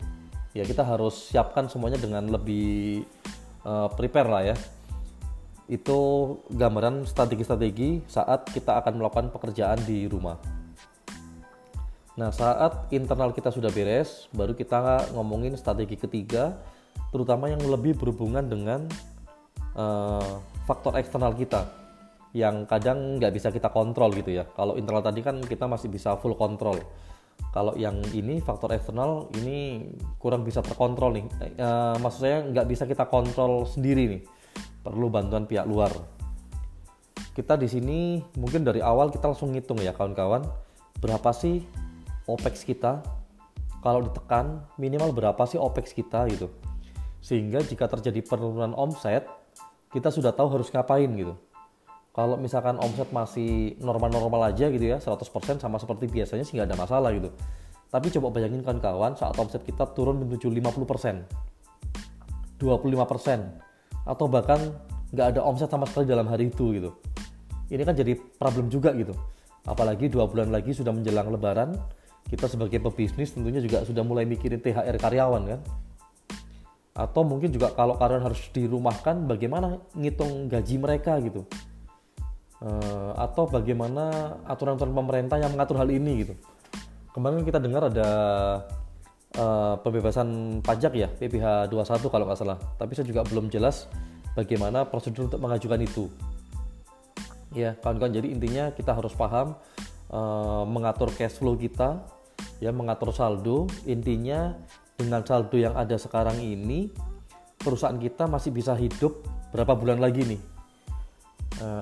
[0.51, 3.05] Ya kita harus siapkan semuanya dengan lebih
[3.63, 4.57] uh, prepare lah ya.
[5.71, 5.99] Itu
[6.51, 10.35] gambaran strategi-strategi saat kita akan melakukan pekerjaan di rumah.
[12.19, 16.59] Nah saat internal kita sudah beres baru kita ngomongin strategi ketiga
[17.15, 18.83] terutama yang lebih berhubungan dengan
[19.79, 21.71] uh, faktor eksternal kita
[22.35, 24.43] yang kadang nggak bisa kita kontrol gitu ya.
[24.51, 26.83] Kalau internal tadi kan kita masih bisa full kontrol
[27.49, 29.89] kalau yang ini faktor eksternal ini
[30.21, 31.25] kurang bisa terkontrol nih.
[31.57, 31.69] E,
[31.99, 34.21] maksud saya nggak bisa kita kontrol sendiri nih.
[34.85, 35.91] Perlu bantuan pihak luar.
[37.35, 40.47] Kita di sini mungkin dari awal kita langsung ngitung ya kawan-kawan
[41.03, 41.65] berapa sih
[42.29, 43.03] opex kita?
[43.81, 46.47] Kalau ditekan minimal berapa sih opex kita gitu?
[47.19, 49.27] Sehingga jika terjadi penurunan omset
[49.91, 51.35] kita sudah tahu harus ngapain gitu
[52.11, 56.77] kalau misalkan omset masih normal-normal aja gitu ya 100% sama seperti biasanya sih nggak ada
[56.79, 57.31] masalah gitu.
[57.91, 61.23] Tapi coba bayangin kan kawan saat omset kita turun menuju 50%
[62.59, 62.67] 25%
[64.05, 64.59] atau bahkan
[65.11, 66.91] nggak ada omset sama sekali dalam hari itu gitu.
[67.71, 69.15] Ini kan jadi problem juga gitu.
[69.63, 71.79] Apalagi dua bulan lagi sudah menjelang lebaran
[72.27, 75.59] kita sebagai pebisnis tentunya juga sudah mulai mikirin THR karyawan kan.
[76.91, 81.47] Atau mungkin juga kalau karyawan harus dirumahkan bagaimana ngitung gaji mereka gitu
[82.61, 86.33] uh, atau bagaimana aturan-aturan pemerintah yang mengatur hal ini gitu.
[87.11, 88.09] Kemarin kita dengar ada
[89.35, 93.91] uh, pembebasan pajak ya PPh 21 kalau nggak salah, tapi saya juga belum jelas
[94.37, 96.07] bagaimana prosedur untuk mengajukan itu.
[97.51, 98.15] Ya, kawan-kawan.
[98.15, 99.59] Jadi intinya kita harus paham
[100.07, 101.99] uh, mengatur cash flow kita,
[102.63, 103.67] ya mengatur saldo.
[103.83, 104.55] Intinya
[104.95, 106.87] dengan saldo yang ada sekarang ini
[107.59, 109.19] perusahaan kita masih bisa hidup
[109.51, 110.50] berapa bulan lagi nih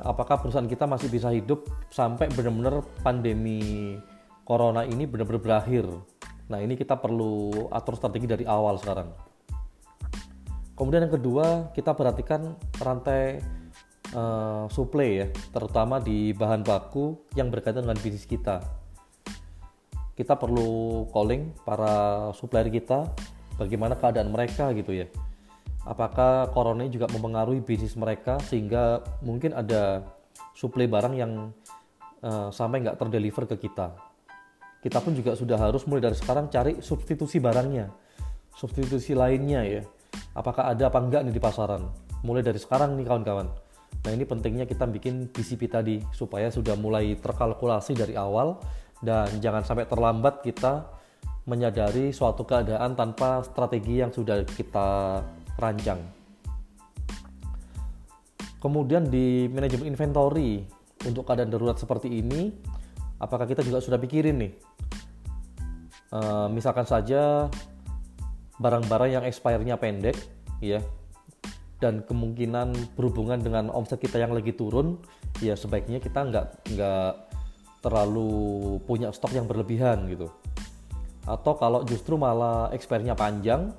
[0.03, 3.95] apakah perusahaan kita masih bisa hidup sampai benar-benar pandemi
[4.43, 5.85] corona ini benar-benar berakhir.
[6.49, 9.13] Nah ini kita perlu atur strategi dari awal sekarang.
[10.73, 13.43] Kemudian yang kedua kita perhatikan rantai
[14.15, 18.63] uh, supply ya, terutama di bahan baku yang berkaitan dengan bisnis kita.
[20.17, 23.07] Kita perlu calling para supplier kita,
[23.55, 25.07] bagaimana keadaan mereka gitu ya
[25.89, 30.05] apakah corona juga mempengaruhi bisnis mereka sehingga mungkin ada
[30.53, 31.49] suplai barang yang
[32.21, 33.97] uh, sampai nggak terdeliver ke kita.
[34.79, 37.89] Kita pun juga sudah harus mulai dari sekarang cari substitusi barangnya,
[38.53, 39.81] substitusi lainnya ya.
[40.37, 41.89] Apakah ada apa enggak nih di pasaran?
[42.23, 43.49] Mulai dari sekarang nih kawan-kawan.
[44.05, 48.61] Nah ini pentingnya kita bikin BCP tadi supaya sudah mulai terkalkulasi dari awal
[49.03, 50.87] dan jangan sampai terlambat kita
[51.43, 55.19] menyadari suatu keadaan tanpa strategi yang sudah kita
[55.59, 55.99] rancang.
[58.59, 60.63] Kemudian di manajemen inventory
[61.07, 62.51] untuk keadaan darurat seperti ini,
[63.19, 64.53] apakah kita juga sudah pikirin nih?
[66.09, 67.47] Uh, misalkan saja
[68.59, 70.19] barang-barang yang expire-nya pendek,
[70.59, 70.83] ya,
[71.79, 74.99] dan kemungkinan berhubungan dengan omset kita yang lagi turun,
[75.39, 77.11] ya sebaiknya kita nggak nggak
[77.79, 80.27] terlalu punya stok yang berlebihan gitu.
[81.23, 83.71] Atau kalau justru malah expire-nya panjang,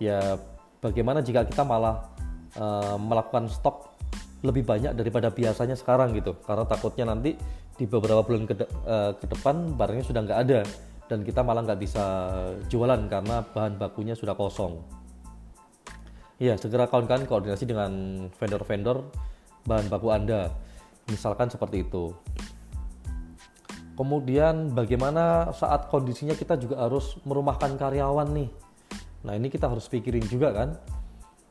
[0.00, 0.40] ya
[0.82, 2.10] bagaimana jika kita malah
[2.58, 3.94] uh, melakukan stok
[4.42, 6.34] lebih banyak daripada biasanya sekarang gitu?
[6.42, 7.38] Karena takutnya nanti
[7.78, 10.60] di beberapa bulan ke, de uh, ke depan barangnya sudah nggak ada
[11.06, 12.04] dan kita malah nggak bisa
[12.66, 14.82] jualan karena bahan bakunya sudah kosong.
[16.42, 19.06] Ya segera kawan-kawan koordinasi dengan vendor-vendor
[19.62, 20.50] bahan baku anda.
[21.06, 22.10] Misalkan seperti itu.
[23.94, 28.50] Kemudian bagaimana saat kondisinya kita juga harus merumahkan karyawan nih
[29.22, 30.68] nah ini kita harus pikirin juga kan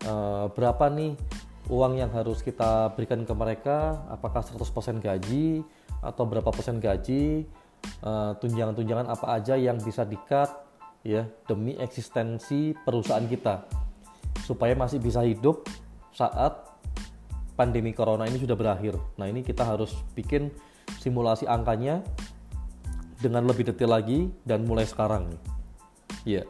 [0.08, 1.16] uh, berapa nih
[1.72, 4.60] uang yang harus kita berikan ke mereka apakah 100%
[5.00, 5.64] gaji
[6.02, 7.46] atau berapa persen gaji
[8.02, 10.50] tunjangan tunjangan-tunjangan apa aja yang bisa dikat
[11.02, 13.66] ya demi eksistensi perusahaan kita
[14.46, 15.66] supaya masih bisa hidup
[16.14, 16.72] saat
[17.56, 18.98] pandemi corona ini sudah berakhir.
[19.22, 20.50] Nah, ini kita harus bikin
[20.98, 22.02] simulasi angkanya
[23.22, 25.42] dengan lebih detail lagi dan mulai sekarang nih.
[26.26, 26.44] Ya.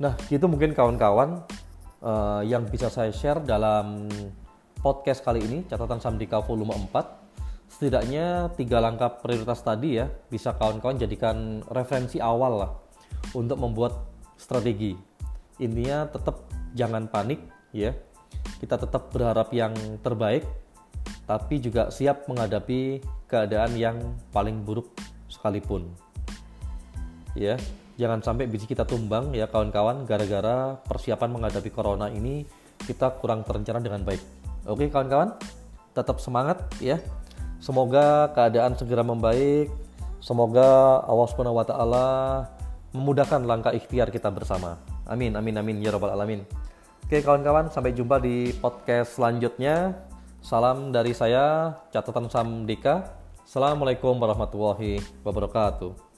[0.00, 1.44] Nah, gitu mungkin kawan-kawan
[2.00, 4.08] uh, yang bisa saya share dalam
[4.80, 7.20] podcast kali ini catatan Samdika volume 4
[7.70, 12.72] setidaknya tiga langkah prioritas tadi ya bisa kawan-kawan jadikan referensi awal lah
[13.36, 14.08] untuk membuat
[14.40, 14.96] strategi.
[15.60, 17.44] Intinya tetap jangan panik
[17.76, 17.92] ya.
[18.56, 20.48] Kita tetap berharap yang terbaik
[21.28, 24.00] tapi juga siap menghadapi keadaan yang
[24.32, 24.96] paling buruk
[25.28, 25.92] sekalipun.
[27.36, 27.60] Ya
[28.00, 32.48] jangan sampai biji kita tumbang ya kawan-kawan gara-gara persiapan menghadapi corona ini
[32.88, 35.40] kita kurang terencana dengan baik Oke kawan-kawan,
[35.96, 37.00] tetap semangat ya.
[37.64, 39.72] Semoga keadaan segera membaik.
[40.20, 42.08] Semoga Allah Subhanahu wa taala
[42.92, 44.76] memudahkan langkah ikhtiar kita bersama.
[45.08, 46.44] Amin amin amin ya rabbal alamin.
[47.08, 49.96] Oke kawan-kawan, sampai jumpa di podcast selanjutnya.
[50.44, 53.16] Salam dari saya, catatan Sam Dika.
[53.42, 56.09] Assalamualaikum warahmatullahi wabarakatuh.